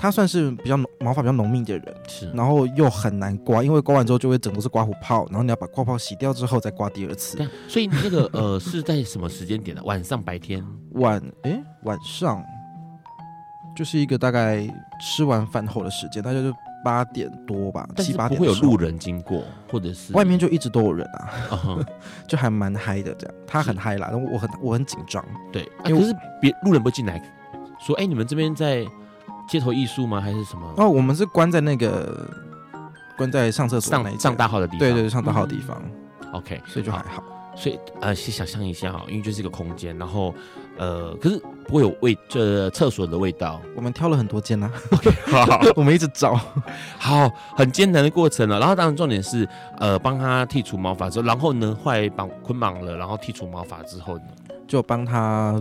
[0.00, 7.36] 他算是比较毛发比较浓密的人，是，然后又很难刮，因为刮完之后就会整个是刮胡泡，然后你要把刮泡洗掉之后再刮第二次。
[7.66, 9.82] 所以那个呃是在什么时间点呢？
[9.84, 10.64] 晚上、白天？
[10.92, 12.40] 晚诶，晚上，
[13.78, 14.66] 就是一个大概
[15.00, 16.52] 吃完饭后的时间，大概就
[16.84, 18.36] 八点多吧，七八点。
[18.36, 21.86] 不会有路人经过，或者是外面就一直都有人啊，uh -huh.
[22.26, 23.34] 就还蛮嗨的这样。
[23.46, 25.24] 他很嗨啦，然后我很我很紧张。
[25.52, 27.22] 对，啊、可是别路人不进来，
[27.80, 28.84] 说哎，你们这边在。
[29.50, 30.20] 街头艺术吗？
[30.20, 30.74] 还是什么？
[30.76, 32.28] 哦，我们是关在那个
[33.16, 34.78] 关在上厕所上上大号的地方。
[34.78, 35.80] 对对对，上大号的地方。
[36.20, 37.24] 嗯、OK，所以就还好。
[37.58, 40.32] 所以呃，先想象一下哈，因为就是一个空间，然后
[40.76, 43.60] 呃，可是不会有味，这厕所的味道。
[43.74, 44.72] 我们挑了很多间呐、啊。
[44.96, 46.38] OK， 好，好， 我们一直找。
[46.96, 48.60] 好，很艰难的过程了。
[48.60, 54.24] 然后当然重点是呃，帮他剔除毛发之后，然后呢，后来绑捆绑了，然后剔除毛发之后呢，
[54.68, 55.60] 就帮他。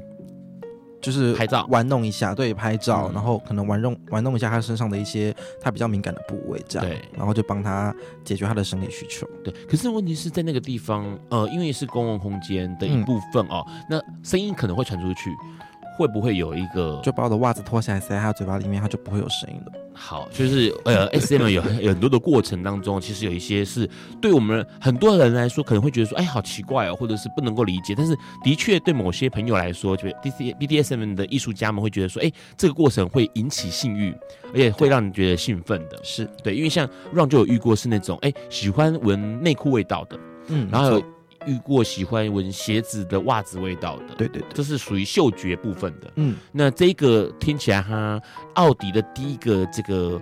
[1.01, 1.65] 就是拍照。
[1.69, 9.27] 玩弄一下，对，拍照，嗯、然后可能玩弄玩弄一下他身上的一些他比较敏感的部位，这样，对，然后就帮他解决他的生理需求。
[9.43, 15.29] 对，可是问题是在那个地方，呃，因为是公共空间的一部分哦，嗯、那声音可能会传出去，
[15.97, 19.71] 会不会有一个就把我的袜子脱下来塞他嘴巴里面，他就不会有声音了。
[19.93, 23.89] 好，就是呃， SM 有有很多的过程当中，其实有一些是
[24.21, 27.95] 对我们很多人来说可能会觉得说，哎，好奇怪哦，或者是不能够理解。
[27.97, 34.15] 但是的确对某些朋友来说，就 D C B D S M 的艺术家们会觉得说，哎，这个过程会引起性欲，
[34.53, 35.99] 而且会让你觉得兴奋的。
[36.03, 41.03] 是对，因为像 Ron 就有遇过是那种，哎，喜欢闻内裤味道的，嗯，然后有。
[41.47, 46.11] 遇过喜欢闻鞋子的袜子味道的，对对对，这是属于嗅觉部分的。
[46.17, 48.21] 嗯，那这个听起来，哈
[48.55, 50.21] 奥迪的第一个这个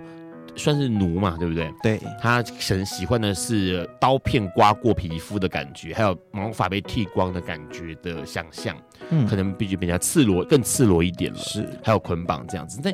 [0.54, 1.70] 算是奴嘛，对不对？
[1.82, 8.76] 对，他可能喜欢的是刀片刮过皮肤的感觉，还有毛发被剃光的感觉的想象。
[9.10, 11.38] 嗯，可能必须比较赤裸，更赤裸一点了。
[11.38, 12.80] 是，还有捆绑这样子。
[12.82, 12.90] 那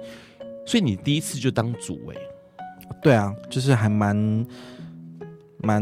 [0.66, 2.28] 所以你第一次就当主哎、欸？
[3.02, 4.46] 对啊，就是还蛮。
[5.62, 5.80] 蛮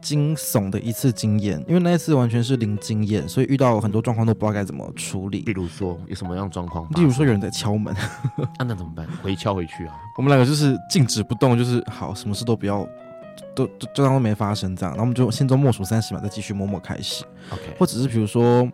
[0.00, 5.40] 惊悚的一次经验，因为那一次完全是零经验，所以遇到很多状况都不知道该怎么处理。
[5.42, 6.88] 比如说有什么样状况？
[6.94, 7.94] 例如说有人在敲门，
[8.58, 9.06] 啊，那怎么办？
[9.22, 9.94] 回敲回去啊？
[10.16, 12.86] 我们两个就是静止不动，就是好，什么事都不要，
[13.54, 14.92] 都就就当都没发生这样。
[14.92, 17.22] 然后我们就心中默数三十秒，再继续默默开始。
[17.50, 18.66] OK，或者是比如说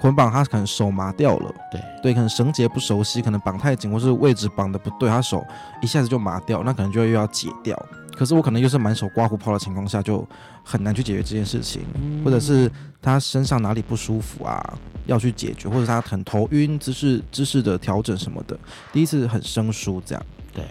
[0.00, 5.44] 捆绑，他可能手麻掉了，对对，可能绳结不熟悉，可能绑太紧，或是位置绑的不对，他手
[5.82, 7.76] 一下子就麻掉，那可能就又要解掉。
[8.18, 10.26] 可是我可能又是满手刮胡泡的情况下，就
[10.64, 12.68] 很难去解决这件事情，嗯，或者是
[13.00, 14.76] 他身上哪里不舒服啊，
[15.06, 18.58] 要去解决，或者他很头晕，姿势姿势的调整什么的，
[18.92, 20.64] 第一次很生疏，这样对，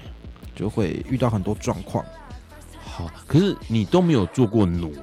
[0.54, 2.04] 就会遇到很多状况。
[2.84, 4.94] 好，可是你都没有做过奴，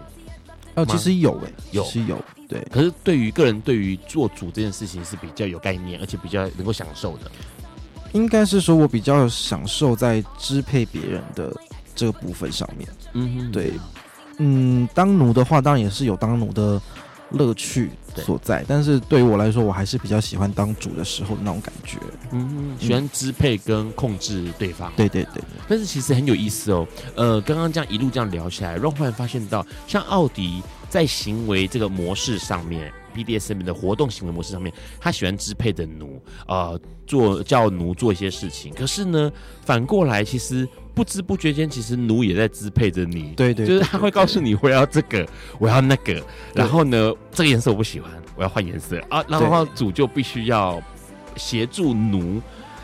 [0.75, 2.61] 哦，其实有诶、欸，有是有，对。
[2.71, 7.31] 可是对于个人，对于做主这件事情是比较有概念，而且比较能够享受的。
[8.13, 11.51] 应该是说我比较享受在支配别人的。
[11.95, 13.73] 这个部分上面，嗯哼，对，
[14.39, 16.81] 嗯，当奴的话，当然也是有当奴的
[17.31, 21.99] 乐趣所在，但是对于我来说，我还是比较喜欢当主的时候的那种感觉，
[22.33, 25.43] 嗯哼，喜欢支配跟控制对方，对对对。
[25.69, 39.33] 但是其实很有意思哦，呃，刚刚这样一路这样聊起来，让忽然发现到，像奥迪在行为这个模式上面，BDSM 的活动行为模式上面，他喜欢支配的奴，呃，做叫奴做一些事情，可是呢，
[39.65, 40.69] 反过来其实。
[40.95, 43.33] 不知不觉间，其实奴也在支配着你。
[43.37, 45.27] 对，对对，就是他会告诉你，我要这个，
[45.59, 46.23] 我要那个，
[46.55, 49.25] 然后呢，这个颜色我不喜欢，我要换颜色啊。
[49.29, 50.81] 然后主就必须要
[51.37, 52.41] 协助奴，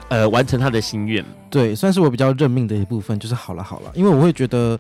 [0.09, 1.25] 呃，完成他的心愿。
[1.49, 4.79] 对，算是我比较认命的一部分，就是好了好了，因为我会觉得。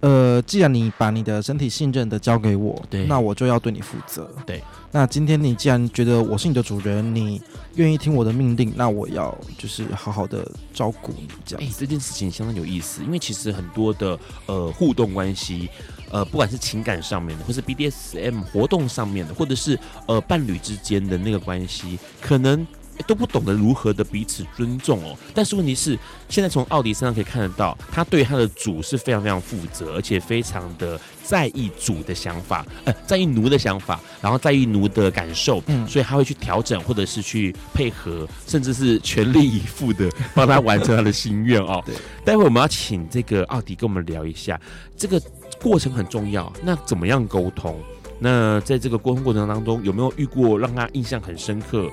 [0.00, 4.30] 呃，既然你把你的身体信任的交给我，对，那我就要对你负责。
[4.46, 7.42] 对，那今天你既然觉得我是你的主人，你
[7.74, 11.26] 愿意听我的命令，那我要就是好好的照顾你。
[11.44, 15.68] 这样，哎、欸，这件事情相当有意思，因为其实很多的呃互动关系，
[16.12, 22.66] 呃，不管是情感上面的，或是 BDSM 活动上面的，或者是呃伴侣之间的那个关系，可能。
[23.06, 41.82] 都不懂得如何的彼此尊重哦，但是问题是，现在从奥迪身上可以看得到，他对他的主是非常非常负责，而且非常的在意主的想法，呃，在意奴的想法，然后在意奴的感受，嗯，所以他会去调整，或者是去配合，甚至是全力以赴的帮他完成他的心愿哦。
[41.86, 44.60] 对，待会我们要请这个奥迪跟我们聊一下，
[44.96, 45.20] 这个
[45.60, 47.78] 过程很重要，那怎么样沟通？
[48.20, 51.88] 那在这个沟通过程当中，有没有遇过让他印象很深刻？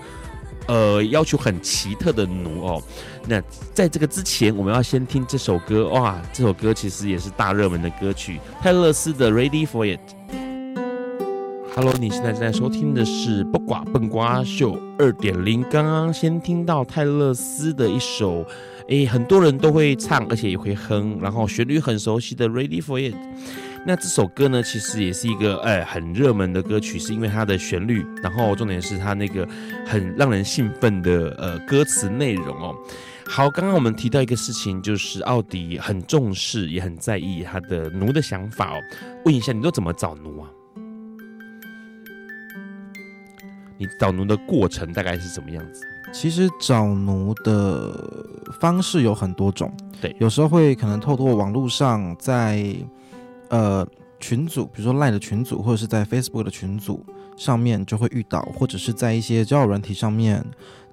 [0.67, 2.81] 呃，要求很奇特的奴哦。
[3.27, 3.41] 那
[3.73, 6.21] 在这个之前，我们要先听这首歌哇！
[6.31, 9.99] 这首歌其实也是大热门的歌曲，泰勒斯的《Ready for It》。
[11.75, 15.61] Hello，你现在正在收听的是《不寡笨瓜秀》二点零。
[15.63, 18.45] 刚刚先听到泰勒斯的一首，
[18.87, 23.13] 诶，很多人都会唱，而且也会哼，然后旋律很熟悉的《Ready for It》。
[23.87, 29.47] 那这首歌呢，其实也是一个诶很热门的歌曲，是因为它的旋律，然后重点是它那个
[29.85, 32.75] 很让人兴奋的呃歌词内容哦。
[33.27, 38.81] 好，刚刚我们提到一个事情，就是奥迪很重视，也很在意他的奴的想法哦。
[39.23, 40.49] 问一下，你都怎么找奴啊？
[43.77, 45.85] 你找奴的过程大概是什么样子？
[46.11, 49.71] 其实找奴的方式有很多种，
[50.01, 52.75] 对，有时候会可能透过网络上在
[53.49, 53.87] 呃
[54.19, 57.05] 群组，比如说 Line 的群组，或者是在 Facebook 的群组
[57.37, 60.43] 上面就会遇到，或者是在一些交友软体上面，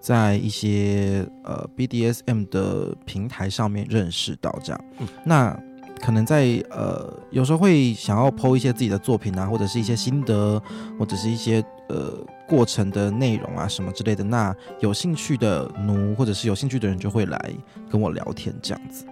[0.01, 4.85] 在一些呃 BDSM 的平台上面认识到这样。
[4.99, 5.59] 嗯，那
[6.01, 10.61] 可能在呃有时候会想要 po 一些自己的作品啊，或者是一些心得，
[10.99, 12.13] 或者是一些呃。
[12.49, 17.51] 过程的内容啊，什么之类的，那有兴趣的奴或者是有兴趣的人就会来
[17.89, 19.07] 跟我聊天，这样子，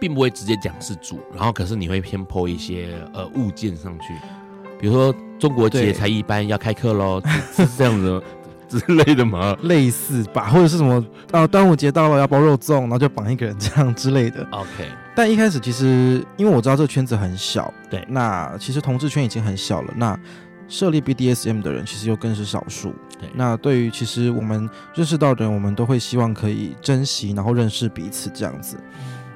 [0.00, 4.14] 并不会直接讲是主，然后可是你会偏 po 一些呃物件上去，
[4.78, 7.22] 比如说中国节才一般要开课喽，
[7.54, 8.22] 是这样子
[8.68, 9.56] 之类的吗？
[9.62, 14.46] 类似吧，或者是什么啊，端午节到了要包肉粽，然后就绑一个人这样之类的。
[14.50, 20.18] OK，但一开始其实因为我知道这个圈子很小，对，那其实同志圈已经很小了，那。
[20.66, 22.94] 设立 BDSM 的人其实又更是少数。
[23.20, 28.78] 对，那对于其实我们认识到的人，我们都会希望可以珍惜，然后认识彼此这样子。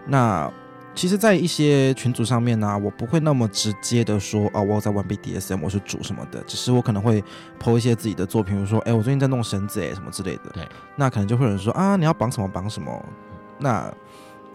[0.09, 0.51] 那
[0.95, 6.43] 其实，在一些群组上面呢、啊，我不会那么直接的说啊，我在玩 BDSM，我是主什么的。
[6.45, 7.23] 只是我可能会
[7.63, 10.51] po 一些自己的作品，比如说，哎，我最近在弄绳子，哎，什么之类的。
[10.55, 10.67] 对，
[10.97, 13.05] 那可能就会有人说啊，你要绑什么绑什么。
[13.59, 13.93] 那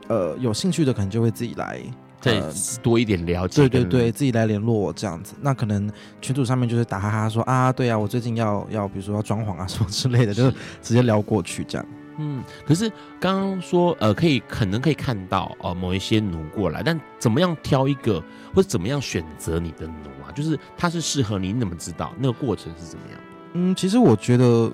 [0.08, 1.80] 呃，有兴趣的可能就会自己来。
[2.20, 2.42] 再
[2.82, 5.34] 多一点了解，对对对，自己来联络我这样子。
[5.42, 10.50] 那可能群组上面就是打哈哈说啊，对啊，我最近要要，比如说要装潢啊什么之类的，就
[10.82, 11.86] 直接聊过去这样。
[12.17, 18.23] 嗯，可是刚刚说呃，可以可能可以看到呃某一些奴过来，但怎么样挑一个，
[18.54, 20.32] 或者怎么样选择你的奴啊？
[20.36, 23.19] 就是他是适合你，你怎么知道那个过程是怎么样？
[23.54, 24.71] 嗯，其实我觉得，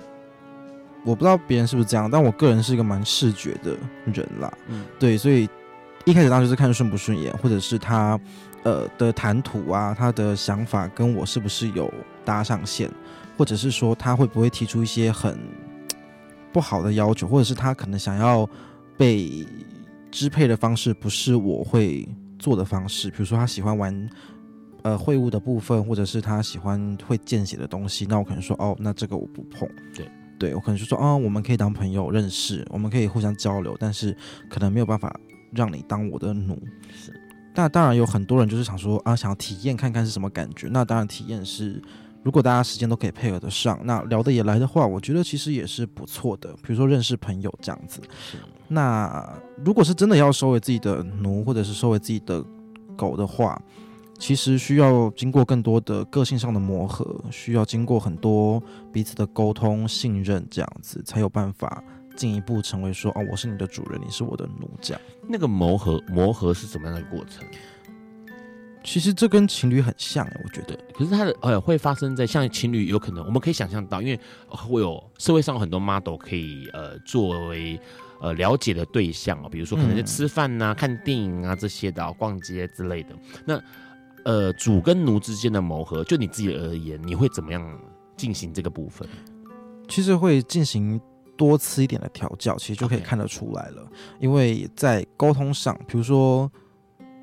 [1.04, 3.76] 我不知道别人是不是这样，但我个人是一个蛮视觉的
[4.06, 4.52] 人啦。
[4.68, 5.50] 嗯，对，所以。
[6.06, 8.18] 一开始当然就是看顺不顺眼，或者是他，
[8.64, 12.90] 呃的谈吐啊，他的想法跟我是不是有搭上线，
[13.38, 15.38] 或者是说他会不会提出一些很
[16.52, 18.50] 不好的要求，或者是他可能想要
[18.98, 19.46] 被
[20.12, 22.08] 支配的方式不是我会
[22.38, 24.10] 做的方式，比如说他喜欢玩
[24.84, 29.68] 呃会务的部分，或者是他喜欢会见血的东西，那我可能说哦，那这个我不碰。
[29.96, 34.16] 对，对我可能就说哦，我们可以当朋友认识，我们可以互相交流，但是
[34.50, 35.14] 可能没有办法。
[35.52, 36.56] 让你当我的奴
[36.94, 37.12] 是，
[37.56, 40.68] 那当然有很多人就是想说啊，想要体验看看是什么感觉。
[40.70, 41.82] 那当然体验是，
[42.24, 46.52] 如果大家时间都可以配合得上，那聊得也来的话，我觉得其实也是不错的。
[46.56, 48.02] 比如说认识朋友这样子。
[48.68, 52.44] 那如果是真的要收为自己的奴，或者是收为自己的
[52.96, 53.60] 狗的话，
[54.18, 61.84] 其实需要经过更多的个性上的磨合，需要经过很多彼此的沟通、信任这样子，才有办法。
[62.16, 65.02] 进一步成为说哦，我是你的主人，你是我的奴这样。
[65.26, 67.48] 那个磨合磨合是怎么样的过程？
[68.84, 70.78] 其实这跟情侣很像，我觉得。
[70.94, 77.80] 可是它的呃会发生在像情侣有可能，我们可以想象到，因为会有社会上有很多 model 可以呃作为
[78.22, 83.10] 呃了解的对象哦，比如说可能是吃饭呐、啊、嗯、看电影啊这些的、啊，逛街之类的。
[83.46, 83.62] 那
[84.24, 87.80] 呃主跟奴之间的磨合，就你自己而言，你会怎么样
[88.16, 89.08] 进行这个部分？
[89.88, 91.00] 其实会进行。
[91.40, 93.90] 多次一点的调教，其实就可以看得出来了。
[94.20, 96.52] 因为在沟通上，比如说，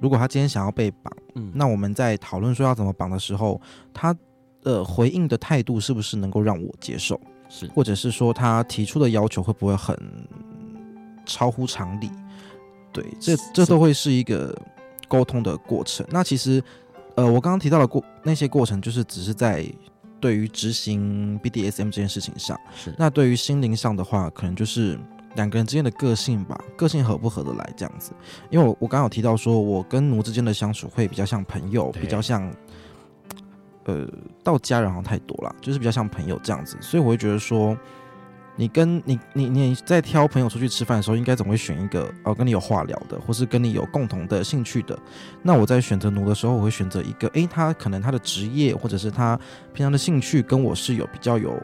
[0.01, 3.61] 如果他今天想要被绑，嗯，那我们在讨论说要怎么绑的时候，
[3.93, 4.15] 他
[4.63, 7.21] 的回应的态度是不是能够让我接受？
[7.49, 9.97] 是，或者是说他提出的要求会不会很
[11.25, 12.11] 超乎常理？
[12.93, 14.57] 对，这这都会是一个
[15.09, 16.07] 沟通的过程。
[16.11, 16.63] 那其实，
[17.15, 19.67] 呃，我刚刚提到的过那些过程，就是只是在。
[20.19, 24.99] 对于执行 BDSM 这件事情上，是那对于心灵上的话，可能就是
[25.37, 28.11] 两个人之间的个性吧，个性合不合得来这样子。
[28.51, 32.53] 因为我我刚刚有提到说，我跟奴之间的相处会比较像朋友，比较像，
[33.85, 34.05] 呃，
[34.43, 37.79] 到家人好像太多了，就是比较像朋友这样子，所以我会觉得说。
[38.59, 44.99] 你跟你你你在挑朋友出去吃饭的时候，应该总会选一个哦，跟你有话聊的，或是跟你有共同的兴趣的。
[45.43, 49.39] 那我在选择奴的时候，我会选择一个，诶，他可能他的职业或者是他
[49.75, 51.63] 平常的兴趣跟我是有比较有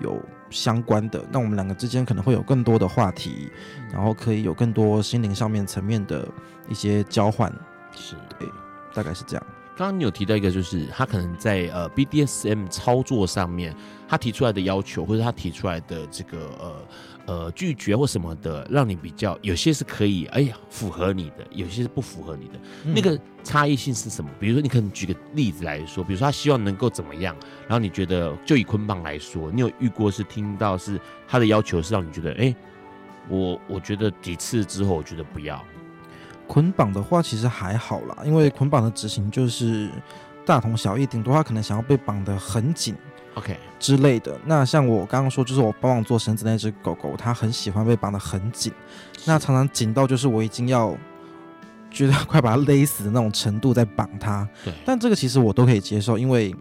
[0.00, 0.20] 有
[0.54, 1.22] 相关的。
[1.30, 3.50] 那我们两个之间可能会有更多的话题，
[3.92, 6.26] 然后可以有更多心灵上面层面的
[6.68, 7.52] 一些交换。
[7.94, 8.48] 是，对，
[8.94, 9.46] 大概是这样。
[9.76, 13.74] 刚刚你有提到一个，就是他可能在呃 BDSM 操作上面，
[14.08, 16.72] 他提出来的要求，或者他提出来的这个呃
[17.26, 22.54] 呃拒绝或什么的，让你比较有些是可以哎呀符合你的，有些是不符合你的。
[22.84, 24.30] 嗯、那个差异性是什么？
[24.38, 32.54] 比如说，你可能举个例子来说，比如说他希望能够怎么样，然后你觉得就以捆绑来说，你有遇过是听到是他的要求是让你觉得哎，
[33.28, 35.62] 我我觉得几次之后，我觉得不要。
[36.46, 39.88] 捆绑的话其实还好啦，因为捆绑的执行就是
[40.44, 42.94] 大同小异，顶多他可能想要被绑得很紧
[43.34, 44.38] ，OK 之类的。
[44.44, 48.72] 那像我刚刚说，就是我帮忙做绳子那只狗狗，它很喜欢被绑得很紧，
[49.24, 50.96] 那常常紧到就是我已经要
[51.90, 54.48] 觉得快把它勒死的那种程度在绑它。
[54.64, 56.54] 对，但这个其实我都可以接受，因为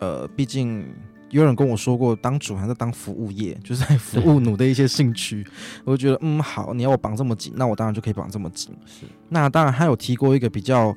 [0.00, 0.86] 呃，毕竟。
[1.30, 5.44] 有人跟我说过，当主还是当服务业，就是在服务奴的一些兴趣。
[5.82, 8.72] 我就觉得，嗯，好，你要我绑这么紧，那我当然就可以绑这么紧。
[8.86, 10.94] 是，那当然他有提过一个比较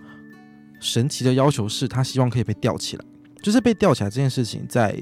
[0.79, 3.05] 神奇的要求，是他希望可以被吊起来，
[3.41, 4.97] 就是被吊起来这件事情，在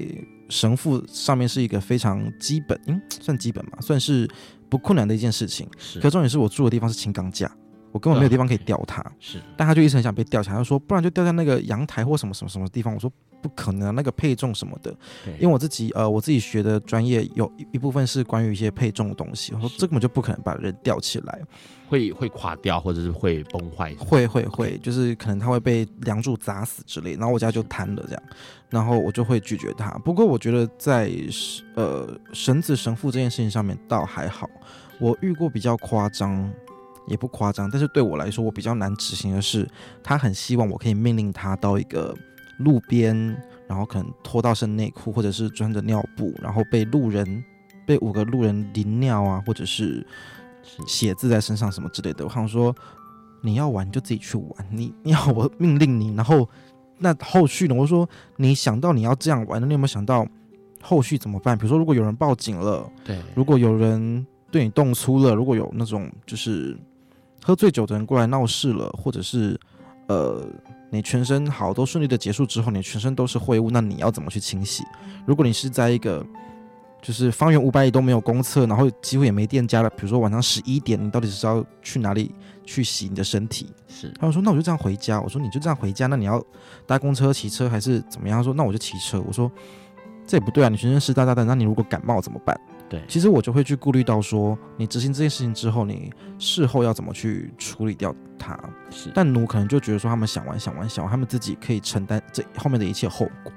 [0.48, 4.28] 神父上面是一个非常基本，嗯，算基本嘛，算是
[4.68, 5.68] 不困难的一件事情。
[5.78, 7.50] 是，可重点是我住的地方是青钢架，
[7.92, 9.04] 我根本没有地方可以吊它。
[9.18, 12.94] 是，但他就一直很想被吊起来，他说，不然就吊在那个阳台或什么什么什么地方。
[12.94, 13.12] 我说。
[13.46, 14.90] 不可能，那个配重什么的，
[15.38, 19.54] 因为我自己呃，我自己学的专业有一一部分是关于一些配重的东西。
[19.54, 21.40] 我说这根本就不可能把人吊起来，
[21.88, 28.22] 会会垮掉或者是会崩坏，会会会，就是可能他会被梁柱砸死之类，然后我家就瘫了这样，
[28.68, 29.90] 然后我就会拒绝他。
[29.98, 31.08] 不过我觉得在
[31.76, 34.50] 呃神子神父这件事情上面倒还好，
[34.98, 36.52] 我遇过比较夸张，
[37.06, 39.68] 也不夸张，但是对我来说我比较难执行的是，
[40.02, 42.12] 他很希望我可以命令他到一个。
[42.58, 43.14] 路边，
[43.66, 47.44] 然后可能脱到身内裤，或者是穿着尿布，然后被路人
[47.84, 50.06] 被五个路人淋尿啊，或者是
[50.86, 52.24] 写字在身上什么之类的。
[52.24, 52.74] 我想说，
[53.42, 56.48] 你要玩你就自己去玩，你 你要我命令你，然后
[56.98, 57.74] 那后续呢？
[57.74, 60.26] 我说你想到你要这样玩，那你有没有想到
[60.80, 61.56] 后续怎么办？
[61.56, 66.76] 比如说如果有人报警了，对，如果有人对你动粗了，如果有那种就是
[67.42, 69.58] 喝醉酒的人过来闹事了，或者是
[70.08, 70.46] 呃。
[70.88, 74.84] 你全身好都顺利的结束之后，你全身都是秽物，那你要怎么去清洗？
[75.26, 76.24] 如果你是在一个
[77.02, 82.32] 就是方圆五百里都没有公厕，然后几乎也没店家了，比如说晚上十一点，你到底是要去哪里
[82.64, 83.68] 去洗你的身体？
[83.88, 85.20] 是，他们说那我就这样回家。
[85.20, 86.42] 我说你就这样回家，那你要
[86.86, 88.38] 搭公车、骑车还是怎么样？
[88.38, 89.20] 他说那我就骑车。
[89.26, 89.50] 我说
[90.24, 92.58] 这也不对啊，你全身湿哒哒的，那你如果感冒怎么办？
[92.88, 98.56] 对，其实我就会去顾虑到说，你执行这件事情之后，你事后要怎么去处理掉它。
[98.90, 103.52] 是，但奴可能就觉得说，他们想玩想玩想玩，他们自己可以承担这后面的一切后果。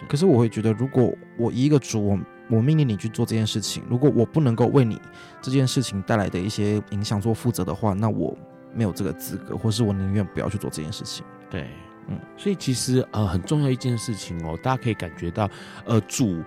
[0.00, 2.18] 是，可是我会觉得，如果我一个主，我
[2.50, 5.00] 我命令你去做这件事情，如果我不能够为你
[5.40, 8.36] 这件事情带来的一些影响做负责的话，那我
[8.74, 11.24] 没有这个资格，或是我宁愿不要去做这件事情。
[11.48, 11.68] 对，
[12.08, 15.48] 嗯，所以其实呃很重要一件事情哦，大家可以感觉到，
[15.84, 16.42] 呃主。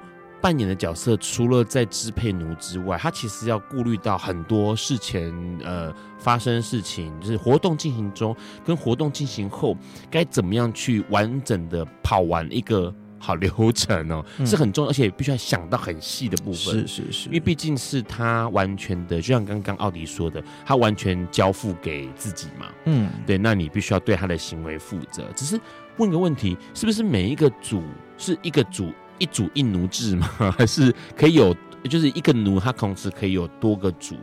[0.45, 5.33] 扮演的角色除了在支配奴之外，他其实要顾虑到很多事前
[5.63, 9.75] 呃发生事情，就是活动进行中跟活动进行后
[10.07, 16.87] 该怎么样去完整的跑完一个好流程哦，嗯、是很重要，而且必须要想到很细的部分。
[16.87, 22.67] 是是是，因为毕竟是他完全的，就像刚刚奥迪说的，他完全交付给自己嘛。
[22.83, 25.23] 嗯，对，那你必须要对他的行为负责。
[25.35, 25.59] 只是
[25.97, 27.81] 问个问题，是不是每一个组
[28.15, 28.93] 是一个主？
[29.17, 30.27] 一主一奴制吗？
[30.57, 31.55] 还是可以有，
[31.89, 34.15] 就是一个奴，他同时可以有多个主？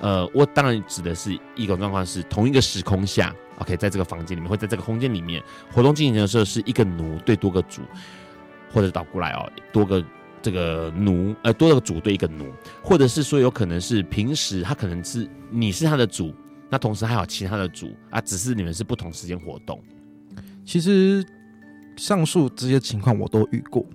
[0.00, 7.82] 呃，我当然指的是一种状况是同一个时空下，OK，在这个房间里面或在这个空间里面活动进行的时候，是一个奴对多个主，
[8.72, 10.04] 或者倒过来哦，多个
[10.40, 12.52] 这个奴，呃，多个主对一个奴，
[12.82, 16.34] 或者是说有可能是平时他可能是你是他的主，
[16.68, 19.80] 那同时还有其他的主啊，只是你们是不同时间活动。
[20.64, 21.24] 其实
[21.96, 23.86] 上述这些情况我都遇过。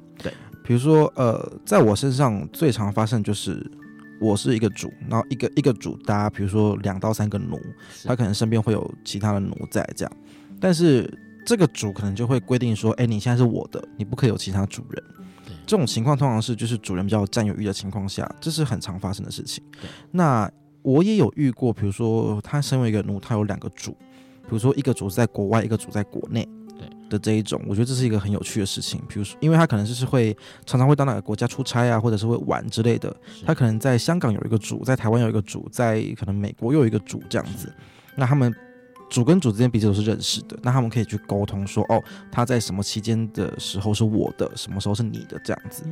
[0.68, 3.66] 对，比如说，呃，在我身上最常发生就是，
[4.20, 7.58] 我是一个主，然后一个一个主搭，比如说两到三个奴，
[8.04, 10.12] 他可能身边会有其他的奴在这样，
[10.60, 11.10] 但是
[11.46, 15.04] 这个主可能就会规定说，哎，你现在是我的，你不可以有其他主人。
[15.66, 19.64] 这种情况通常是就是主人比较占有欲的情况下，这是很常发生的事情。
[20.12, 20.50] 那
[20.82, 26.48] 我也有遇过，比如说他身为一个奴，他有两个主，比如说一个主在国外，一个主在国内。
[27.10, 29.02] 的这一种，我觉得这是一个很有趣的事情。
[29.08, 33.16] 比如说，因为他可能就是会常常会到哪个国家出差啊，或者是会玩之类的。
[33.46, 37.74] 他可能在香港有一个主，在台湾有一个主，在可能美国又有一个主这样子。
[38.16, 38.54] 那他们
[39.10, 45.84] 主跟主之间彼此都是认识的，那他们可以去沟通说，哦，他在什么期间的时候是我的，什么时候是你的这样子。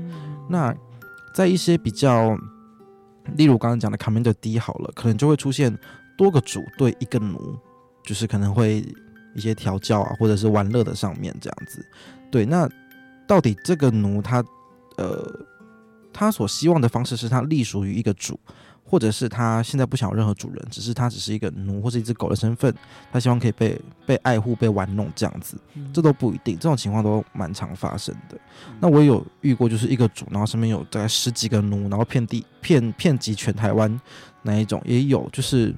[0.49, 0.75] 那
[1.33, 2.37] 在一些比较，
[3.37, 5.77] 例如刚刚讲的 Commander D 好了，可能就会出现
[6.17, 7.57] 多个主对一个奴，
[8.03, 8.85] 就是可能会。
[9.35, 11.85] 一些调教啊，或者是玩乐的上面这样子。
[12.31, 12.67] 对，那
[13.27, 14.43] 到底这个奴他
[14.97, 15.31] 呃，
[16.11, 18.39] 他所希望的方式是他隶属于一个主。
[18.87, 22.71] 或者是他现在不想有任何主人，只是他只是一个奴或是一只狗的身份，
[23.11, 25.57] 他希望可以被被爱护、被玩弄这样子，
[25.91, 28.37] 这都不一定，这种情况都蛮常发生的。
[28.79, 33.99] 那我也有遇过，就是一个主，然后身边有大概十几个奴，然后遍地遍遍及全台湾
[34.43, 35.73] 那一种，也有就是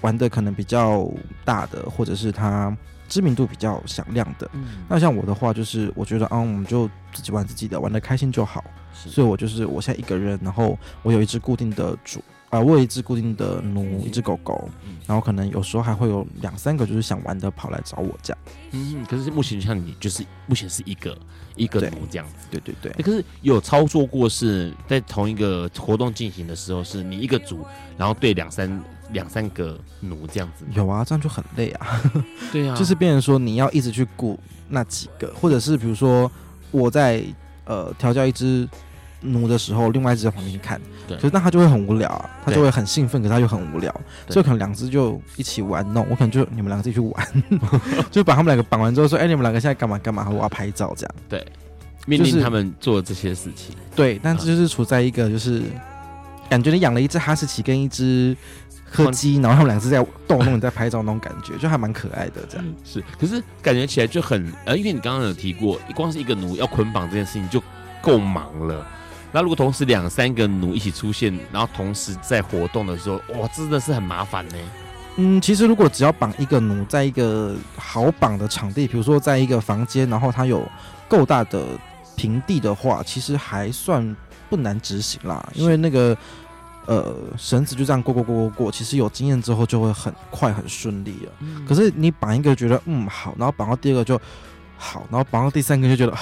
[0.00, 1.10] 玩的可能比较
[1.44, 2.76] 大的，或者是他
[3.08, 4.50] 知名度比较响亮的。
[4.88, 8.64] 那像我的话，就是我觉得啊，我们就自己玩自己的，玩的开心就好。
[8.92, 12.22] 所以我就是我现在一个人，然后我有一只固定的主。
[12.50, 14.68] 啊，我有一只固定的奴，一只狗狗，
[15.06, 18.38] 然后可能有时候还会有两三个，就是想玩的跑来找我这样。
[18.72, 21.16] 嗯，可是目前像你，就是目前是一个
[21.54, 22.48] 一个奴这样子。
[22.50, 23.02] 对对对，欸。
[23.04, 27.64] 可是有操作过是在同一个活动进行的时候，是你一个组，
[27.96, 28.68] 然后对两三
[29.12, 30.64] 两三个奴这样子。
[30.72, 32.02] 有啊，这样就很累啊。
[32.52, 34.38] 对啊，就是变成说你要一直去顾
[34.68, 36.30] 那几个，或者是比如说
[36.70, 37.22] 我在
[37.64, 38.68] 呃调教一只。
[39.22, 43.94] 奴的时候，另外一只在旁边看，对，可是那他就会很无聊啊，他就会很兴奋，可是他又很无聊，
[44.30, 47.44] 所以可能两只就一起玩弄，我可能就你们两个自己去玩，
[48.10, 50.26] 就把他们两个绑完之后说，哎、欸，你们两个现在干嘛干嘛？
[50.30, 51.46] 我要拍照这样，对，
[52.06, 55.64] 命令他们做这些事情，对，但这就是处在一个就是
[56.48, 58.34] 感觉你养了一只哈士奇跟一只
[58.92, 67.62] 柯基，然后他们两只在逗弄你在拍照那种感觉，就还蛮可爱的这样，是，可是感觉起来就很呃，因为你刚刚有提过，光是一个奴要捆绑这件事情就
[68.02, 68.86] 够忙了。
[69.32, 74.54] 那如果同时两三个奴一起出现，然后同时在活动的时候，哇，真的是很麻烦呢。
[75.16, 80.68] 嗯，其实如果只要绑一个奴在一个好绑的场地，比如说在一个房间，然后它有
[81.08, 81.64] 够大的
[82.16, 84.16] 平地的话，其实还算
[84.48, 85.48] 不难执行啦。
[85.54, 86.16] 因为那个
[86.90, 91.32] 呃绳子就这样过过过过过，其实有经验之后就会很快很顺利了。
[91.38, 91.64] 嗯。
[91.64, 94.20] 可是你绑一个觉得嗯好，然后绑到第二个就
[94.76, 96.16] 好，然后绑到第三个就觉得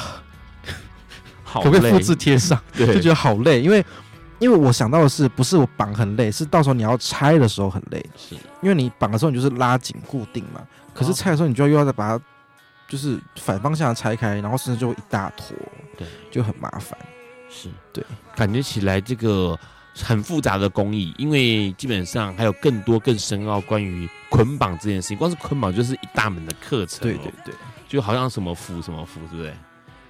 [1.43, 1.63] 好。
[1.63, 2.61] 可不可以复制贴上？
[2.77, 3.83] 就觉得好累，因为
[4.39, 8.05] 因为我想到的是，不是我绑很累，是到时候你要拆的时候很累。
[8.15, 10.61] 是，因为你绑的时候你就是拉紧固定嘛，
[10.93, 12.25] 可是拆的时候你就要又要再把它
[12.87, 15.57] 就是反方向拆开，然后甚至就一大坨，
[15.97, 16.99] 对，就很麻烦。
[17.51, 18.05] 是对，
[18.37, 19.59] 感觉起来这个
[20.03, 27.01] 很复杂的工艺，因为基本上还有更多更深奥关于捆绑这件事情，光是捆绑就是一大门的课程。
[27.01, 27.55] 对对对，
[27.89, 29.55] 就好像什么符什么符，对不对？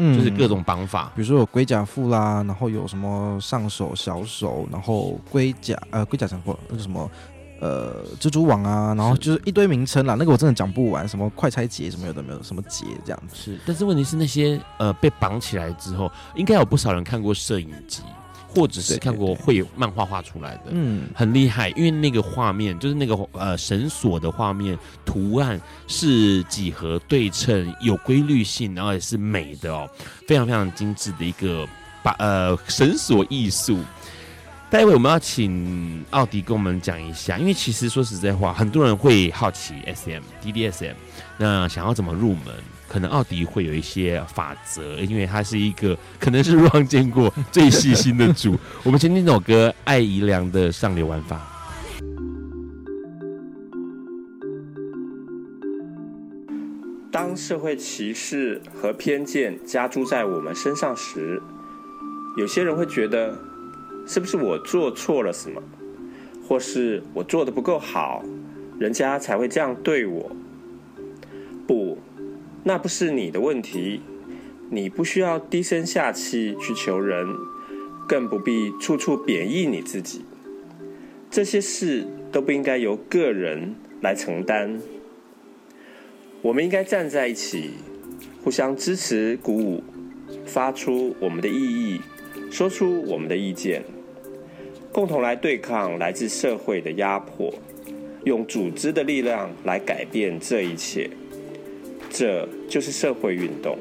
[0.01, 7.11] 嗯，就是各种绑法，比如说有龟甲缚啦，然后有什么上手、小手，然后龟甲呃龟甲什么那个什么
[7.61, 13.35] 呃蜘蛛网啊，然后就是一堆名称啦，那个我真的讲不完，什么快拆结什么有的没有，什么结这样子。
[13.35, 18.03] 是，但是问题是那些呃被绑起来之后，应该有不少人看过摄影集。
[18.51, 29.89] 或者是看过会有漫画画出来的，嗯，很厉害，因为那个画面就是那个呃绳索的画面图案是几何对称、有规律性，然后也是美的哦，
[30.27, 31.69] 非常非常精致的一个
[32.03, 33.79] 把呃绳索艺术。
[34.71, 40.95] 待会我们要请奥迪跟我们讲一下，因为其实说实在话，很多人会好奇 SM、DDSM，
[41.39, 42.55] 那想要怎么入门？
[42.89, 48.57] 可能奥迪会有一些法则，因为他是一个可能是 Ron 见过最细心的主。
[48.83, 51.37] 我们先听首歌《艾怡良的上流玩法》。
[57.11, 61.43] 当社会歧视和偏见加诸在我们身上时，
[62.39, 63.39] 有些人会觉得，
[64.07, 65.61] 是不是我做错了什么，
[66.47, 68.25] 或是我做的不够好，
[68.79, 70.31] 人家才会这样对我？
[71.67, 71.99] 不。
[72.69, 74.03] 那不是你的问题，
[74.69, 77.27] 你不需要低声下气去求人，
[78.07, 80.21] 更不必处处贬义你自己。
[81.31, 84.79] 这些事都不应该由个人来承担。
[86.43, 87.71] 我们应该站在一起，
[88.45, 89.83] 互相支持、鼓舞，
[90.45, 92.03] 发出我们的异议，
[92.51, 93.83] 说出我们的意见，
[94.93, 97.51] 共同来对抗来自社会的压迫，
[98.25, 101.09] 用组织的力量来改变这一切。
[102.11, 103.79] 这就是社会运动。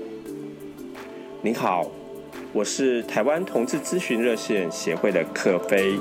[1.42, 1.90] 你好，
[2.52, 5.94] 我是台湾同志咨询热线协会的可飞。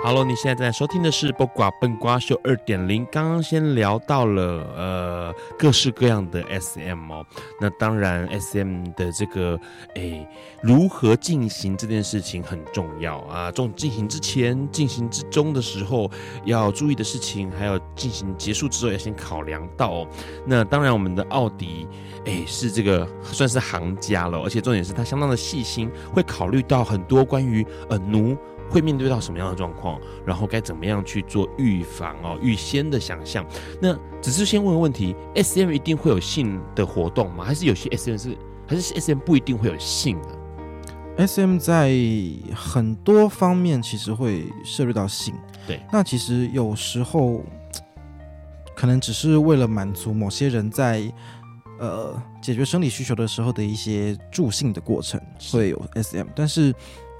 [0.00, 3.04] Hello，你现在在收听的是《播瓜笨瓜秀》二点零。
[3.10, 4.42] 刚刚先聊到了
[4.76, 7.26] 呃各式各样的 SM 哦，
[7.60, 9.58] 那当然 SM 的这个
[9.96, 10.26] 诶
[10.62, 13.50] 如何进行这件事情很重要啊。
[13.50, 16.08] 从进行之前、进行之中的时候
[16.44, 20.08] 要注意的事情，还有进行结束之后要先考量到哦。
[20.46, 21.88] 那当然，我们的奥迪
[22.24, 28.36] 诶是这个算是行家了，而且重点是他相当的细心，会考虑到很多关于呃奴。
[28.70, 33.44] 会面对到什么样的状况，然后该怎么样去做预防哦，预先的想象。
[33.80, 37.44] 那只是先问个问题：SM 一定会有性的活动吗？
[37.44, 41.92] 还是有些 SM 是，还是 SM 不一定会有性的？SM 在
[42.54, 45.34] 很多方面其实会涉入到性，
[45.66, 45.80] 对。
[45.92, 47.42] 那其实有时候
[48.76, 51.12] 可能只是为了满足某些人在
[51.80, 56.72] 呃解决生理需求的时候的一些助性的过程会有 SM，但是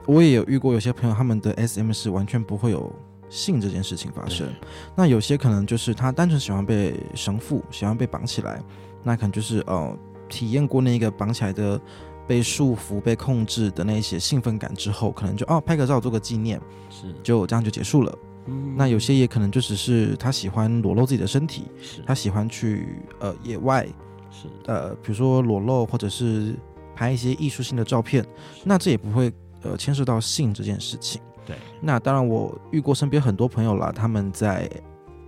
[0.09, 2.91] 我也有遇过有些朋友他们的 SM 是完全不会有
[3.29, 4.49] 性这件事情发生。
[4.97, 8.61] 那有些可能就是他单纯喜欢被绳缚，喜欢被绑起来，
[9.05, 9.97] 那可能就是呃
[10.29, 11.81] 体验过那个绑起来的。
[12.29, 18.19] 被束缚、被控制的那些兴奋感之后，可能就哦拍个照做个纪念，是就这样就结束了。
[18.45, 23.89] 嗯，那有些也可能就只是他喜欢裸露自己的身体，是他喜欢去呃野外，
[24.31, 26.55] 是呃比如说裸露或者是
[26.95, 28.23] 拍一些艺术性的照片，
[28.63, 29.33] 那这也不会
[29.63, 31.21] 呃牵涉到性这件事情。
[31.47, 34.71] 对，那当然我遇过身边很多朋友啦，他们在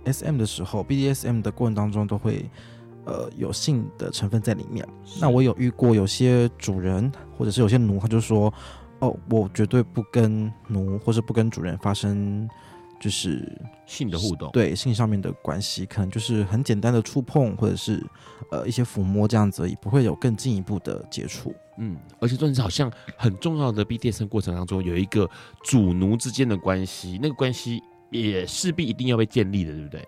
[0.05, 2.49] SM 的时候，BDSM 的过程当中都会。
[3.03, 4.87] 呃，有性的成分在里面。
[5.19, 8.53] 那我有遇过有些主人或者是有些奴，他就说
[9.01, 12.47] ：“哦，我绝对不跟奴或是不跟主人发生
[13.01, 13.51] 就是
[13.87, 18.01] 性的互动，对性上面的关系，可能就是很简单的触碰或者是
[18.51, 25.27] 呃一些抚摸这样子而已，不会有更进一步的接触。”嗯，而且重点是好像很重要的 BDSM 过程当中有一个
[25.63, 27.81] 主奴之间的关系，那个关系
[28.11, 30.07] 也势必一定要被建立的，对不对？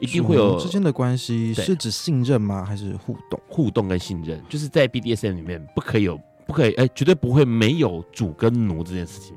[0.00, 2.64] 一定会有之间的关系，是指信任吗？
[2.64, 3.38] 还是互动？
[3.48, 9.36] 互动跟信任，就是在 BDSM 里面不可以有，不可以哎，绝对不会没有主跟奴这件事情。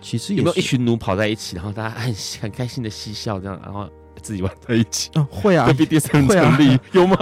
[0.00, 3.88] 其实有没有一群奴跑在一起，然后大家很很开心的嬉笑，这样，然后
[4.22, 5.10] 自己玩在一起？
[5.16, 7.16] 哦，会啊，BDSM 成立、 啊、 有吗？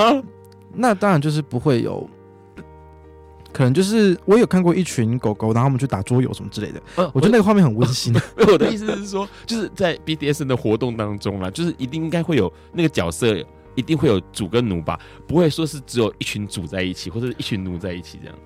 [0.75, 2.09] 那当然就是不会有。
[3.53, 6.83] 可能就是我有看过一群狗狗，然后我们去打桌游什么之类的。
[6.97, 8.15] 嗯，我觉得那个画面很温馨。
[8.37, 13.35] 我的意思是说，就是在 BDSN 的活动当中啦，就是一定应该会有那个角色，
[13.75, 18.39] 一定会有主跟奴吧，不会说是只有一群主在一起，或者是一群奴在一起这样。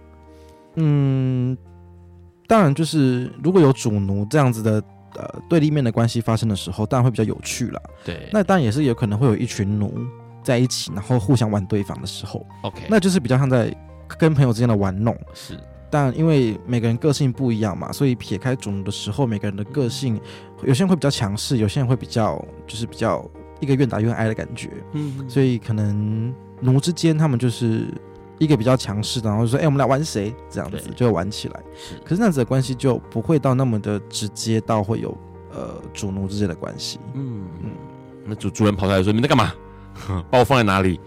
[0.76, 1.59] 嗯，
[2.51, 4.83] 当然就是如果有主奴这样子的
[5.15, 7.81] 呃对立面的关系发生的时候，当然会比较有趣了。
[8.05, 9.95] 对，那当然也是有可能会有一群奴
[10.43, 12.45] 在一起，然后互相玩对方的时候。
[12.63, 13.73] OK，那就是比较像在。
[14.19, 15.57] 跟朋友之间的玩弄是，
[15.89, 20.21] 但因为每个人个性不一样嘛，所以撇开主奴的时候，每个人的个性，
[20.65, 23.25] 有些人会比较强势，有些人会比较就是比较
[23.61, 27.87] 一个愿打愿挨的感觉，嗯，所以可能奴之间他们就是
[28.41, 30.34] 一个比较强势的，然后就说哎、欸，我们来玩谁？
[30.51, 35.16] 这样子就会玩起来，是，可是那样子的关系就不会到那么的直接到会有
[35.55, 37.45] 呃主奴之间的关系，嗯。
[37.62, 37.70] 嗯，
[38.24, 39.53] 那主主人跑出来说你在干嘛？
[40.30, 40.99] 把我放在哪里？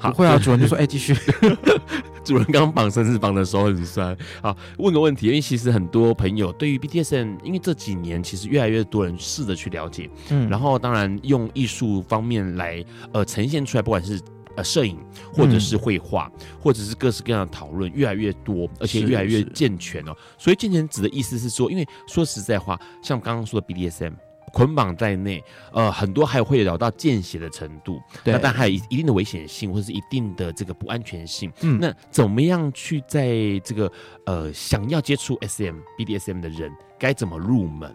[0.00, 1.12] 不会啊， 主人就说：“哎、欸，继续。
[2.22, 4.16] ”主人刚绑绳子绑的时候很酸。
[4.40, 14.20] 好，问个问题，因为其实很多朋友对于 BDSM，因为这几年其实越来越多人试着去了解，嗯，然后当然用艺术方面来呃呈现出来，不管是
[14.58, 14.98] 呃摄影
[15.32, 20.14] 或者是绘画，嗯、或者是各式各样的讨论越来越多，而且越来越健全哦。
[20.36, 24.12] 所以健全指的意思是说，因为说实在话，像刚刚说的 BDSM。
[24.50, 25.44] 捆绑在内，
[25.74, 31.52] 呃，很多还会聊到见血的程度，对，那但还有一一定的危险性，或者是一定的这个不安全性。
[31.60, 33.28] 嗯，那怎么样去在
[33.62, 33.92] 这个
[34.24, 37.94] 呃想要接触 SM、BDSM 的人该怎么入门？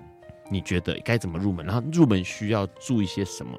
[0.52, 1.66] 你觉得该怎么入门？
[1.66, 3.58] 然后入门需要注意些什么？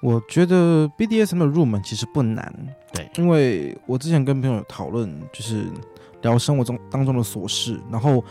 [0.00, 2.52] 我觉得 BDSM 的入门其实不难，
[2.92, 5.64] 对，因为我之前跟朋友讨论，就是
[6.22, 8.24] 聊生活中当中的琐事，然后。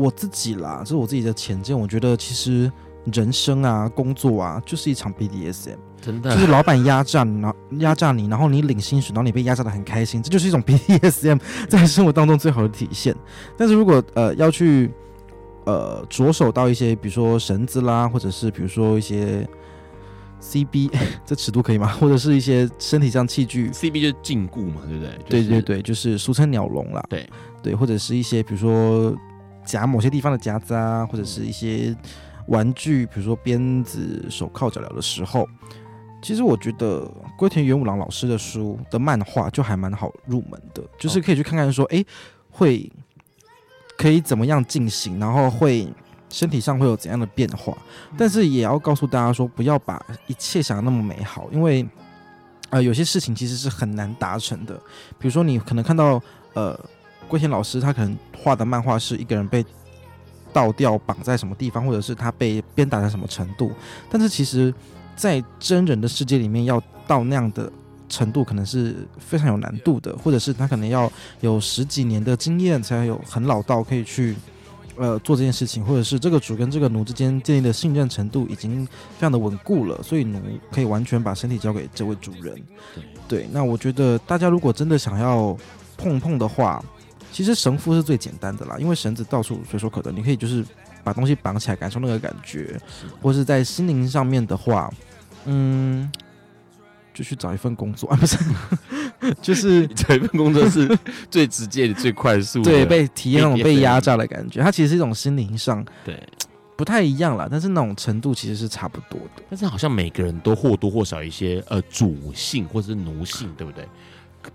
[0.00, 1.76] 我自己啦，这是我自己的浅见。
[1.76, 2.70] 我觉得其实
[3.12, 13.12] 人生啊，工作啊，就是一场 BDSM，真的，就是老板压榨你，然后压榨你，然后你领薪水，然后你被压榨的很开心，这就是一种 BDSM 在生活当中最好的体现。
[13.56, 14.88] 但是如果呃要去
[15.64, 19.44] 呃着手到一些，比如说绳子啦，或者是比如说一些
[20.40, 20.90] CB，
[21.24, 21.88] 这尺度可以吗？
[22.00, 25.10] 或者是一些身体上器具，CB 就是禁锢嘛，对不对？
[25.10, 27.04] 就是、对对对，就是俗称鸟笼啦。
[27.08, 27.28] 对
[27.62, 29.16] 对，或者是一些比如说。
[29.64, 31.94] 夹某些地方的夹子啊，或者是一些
[32.46, 35.46] 玩具，比如说鞭子、手铐、脚镣的时候，
[36.22, 42.06] 其实我觉得龟田元五郎老师的书的漫画就还蛮好入门的，就是可以去看看说，哎、欸，
[42.50, 42.90] 会
[43.98, 45.86] 可以怎么样进行，然后会
[46.30, 47.76] 身体上会有怎样的变化，
[48.16, 51.86] 但是也要告诉大家说，不要把一切想得那么美好，因为
[52.70, 54.74] 呃，有些事情其实是很难达成的，
[55.18, 56.22] 比如说你可能看到
[56.54, 56.78] 呃。
[57.26, 59.62] 龟田老师他可能画的漫画是一个人被
[60.50, 63.70] 倒吊绑在什么地方，或者是他被鞭打在什么程度，
[64.08, 64.72] 但是其实，
[65.14, 67.70] 在真人的世界里面，要到那样的
[68.08, 74.34] 程度，可能是非常有难度的，或者是他可能要有十几年的经验，才有很老道可以去
[74.98, 80.40] 呃做这件事情，或者是这个主跟这个奴之间建立的信任程度已经非常的稳固了，所以奴
[80.70, 82.60] 可以完全把身体交给这位主人。
[83.26, 85.56] 对，那我觉得大家如果真的想要
[85.96, 86.84] 碰碰的话，
[87.32, 90.64] 其实绳缚是最简单的啦，因为绳子到处随手可得，你可以就是
[91.04, 92.80] 把东西绑起来，感受那个感觉，
[93.22, 94.92] 或是在心灵上面的话，
[95.44, 96.10] 嗯。
[97.18, 98.38] 就去找一份工作啊， 不是，
[99.42, 100.88] 就是 找一份工作是
[101.28, 104.62] 最直接的、最快速的，对，被体验那种被压榨的感觉。
[104.62, 106.16] 它其实是一种心灵上对
[106.76, 109.42] 不太一样啦，但是那种程度其实是差不多的。
[109.50, 113.84] 但是好像每个人都或多或少一些呃主性或者是奴性，对不对？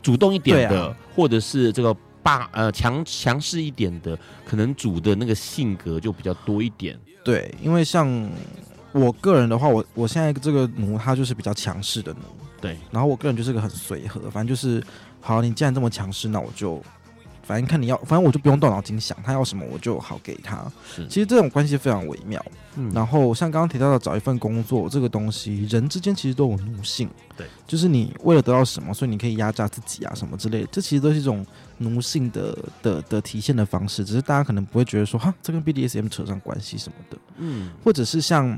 [0.01, 1.93] 主动一点的，啊、或者是这个
[2.24, 6.97] 霸呃强强势一点的，可能主的那个性格就比较多一点。
[7.26, 8.07] 对，因为像
[8.93, 12.19] 我个人的话，我我现在这个奴他就是比较强势的奴。
[12.61, 14.81] 对，然后我个人就是个很随和，反正就是，
[15.19, 16.81] 好，你既然这么强势，那我就，
[17.41, 20.71] 反正看你要，反正我就不用动脑筋想他要什么，我就好给他。
[20.95, 22.41] 是，其实这种关系非常微妙。
[22.75, 27.09] 嗯，然后像刚刚提到的找一份工作这个东西，人之间其实都有奴性。
[27.35, 31.45] 对，就是你为了得到什么，所以你可以压榨自己啊，什么之类的，这其实都是一种
[31.79, 34.05] 奴性的的的体现的方式。
[34.05, 37.17] 只是大家可能不会觉得说，哈，这跟 BDSM 扯上关系什么的。
[37.39, 38.57] 嗯，或者是像，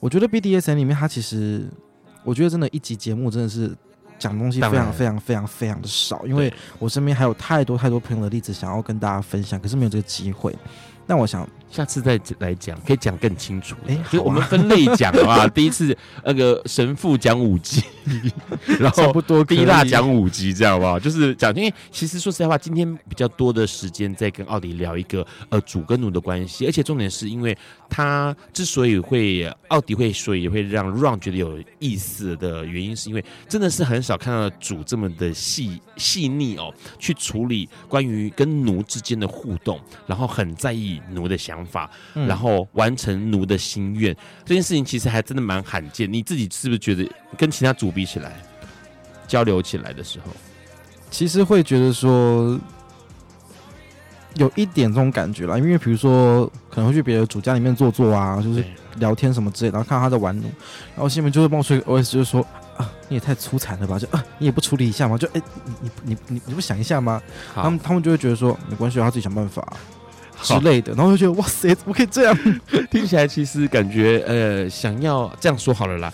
[0.00, 1.68] 我觉得 BDSN 里面它其实。
[2.24, 3.74] 我觉得真的，一集节目真的是
[4.18, 10.54] 讲东西非常非常非常非常的少，因为我身边还有太多太多朋友的例子想要跟大家分享，可是没有这个机会。
[11.06, 13.76] 那我想下次再来讲，可以讲更清楚。
[13.86, 17.82] 哎，就我们分类讲啊， 第一次那个神父讲五集，
[18.80, 20.98] 然后不多，滴蜡讲五集，这样好不好？
[20.98, 27.56] 就是讲，因为其实说实在话，今天比较多的时间在跟奥迪聊一个呃主跟奴的关系，而且重点是因为
[27.88, 40.78] 他之所以会奥迪会所以会让 Ron 觉得有意思的原因，是因为真的是很少看到主这么的细细腻哦，去处理关于跟奴之间的互动，然后很在意。
[41.10, 46.10] 奴的想法，然后完成奴的心愿，嗯，这件事情其实还真的蛮罕见。
[46.12, 48.32] 你自己是不是觉得跟其他组比起来，
[49.26, 50.32] 交流起来的时候，
[51.10, 52.58] 其实会觉得说
[54.34, 55.58] 有一点这种感觉啦？
[55.58, 58.64] 因为比如说可能会去别的组家里面坐坐啊，就是
[58.96, 60.44] 聊天什么之类，然后看到他在玩奴，
[60.94, 62.46] 然后心里面就会冒出一个 OS，就是说
[62.76, 63.98] 啊，你也太粗残了吧？
[63.98, 65.18] 就啊，你也不处理一下吗？
[65.18, 67.20] 就哎，你你你你你不想一下吗？
[67.54, 69.66] 他们他们就会觉得说没关系，他自己想办法。
[70.42, 72.38] 之类的，然后就觉得哇塞，怎么可以这样？
[72.90, 76.12] 听起来其实感觉呃，想要这样说好了啦。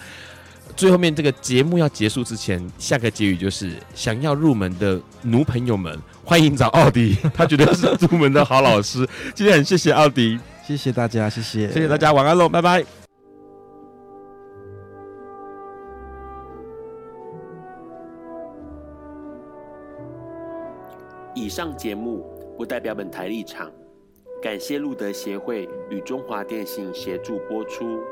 [0.76, 9.08] 最后面这个节目要结束之前，下个结语就是：想要入门的奴朋友们，欢迎找奥迪， 他绝对是入门的好老师。
[9.34, 12.84] 今天很谢谢奥迪，谢谢大家，谢谢，谢谢大家，晚安喽，拜拜。
[21.36, 22.24] 以上节目
[22.56, 23.70] 不代表本台立场。
[24.44, 28.04] 感谢路德协会与中华电信协助播出。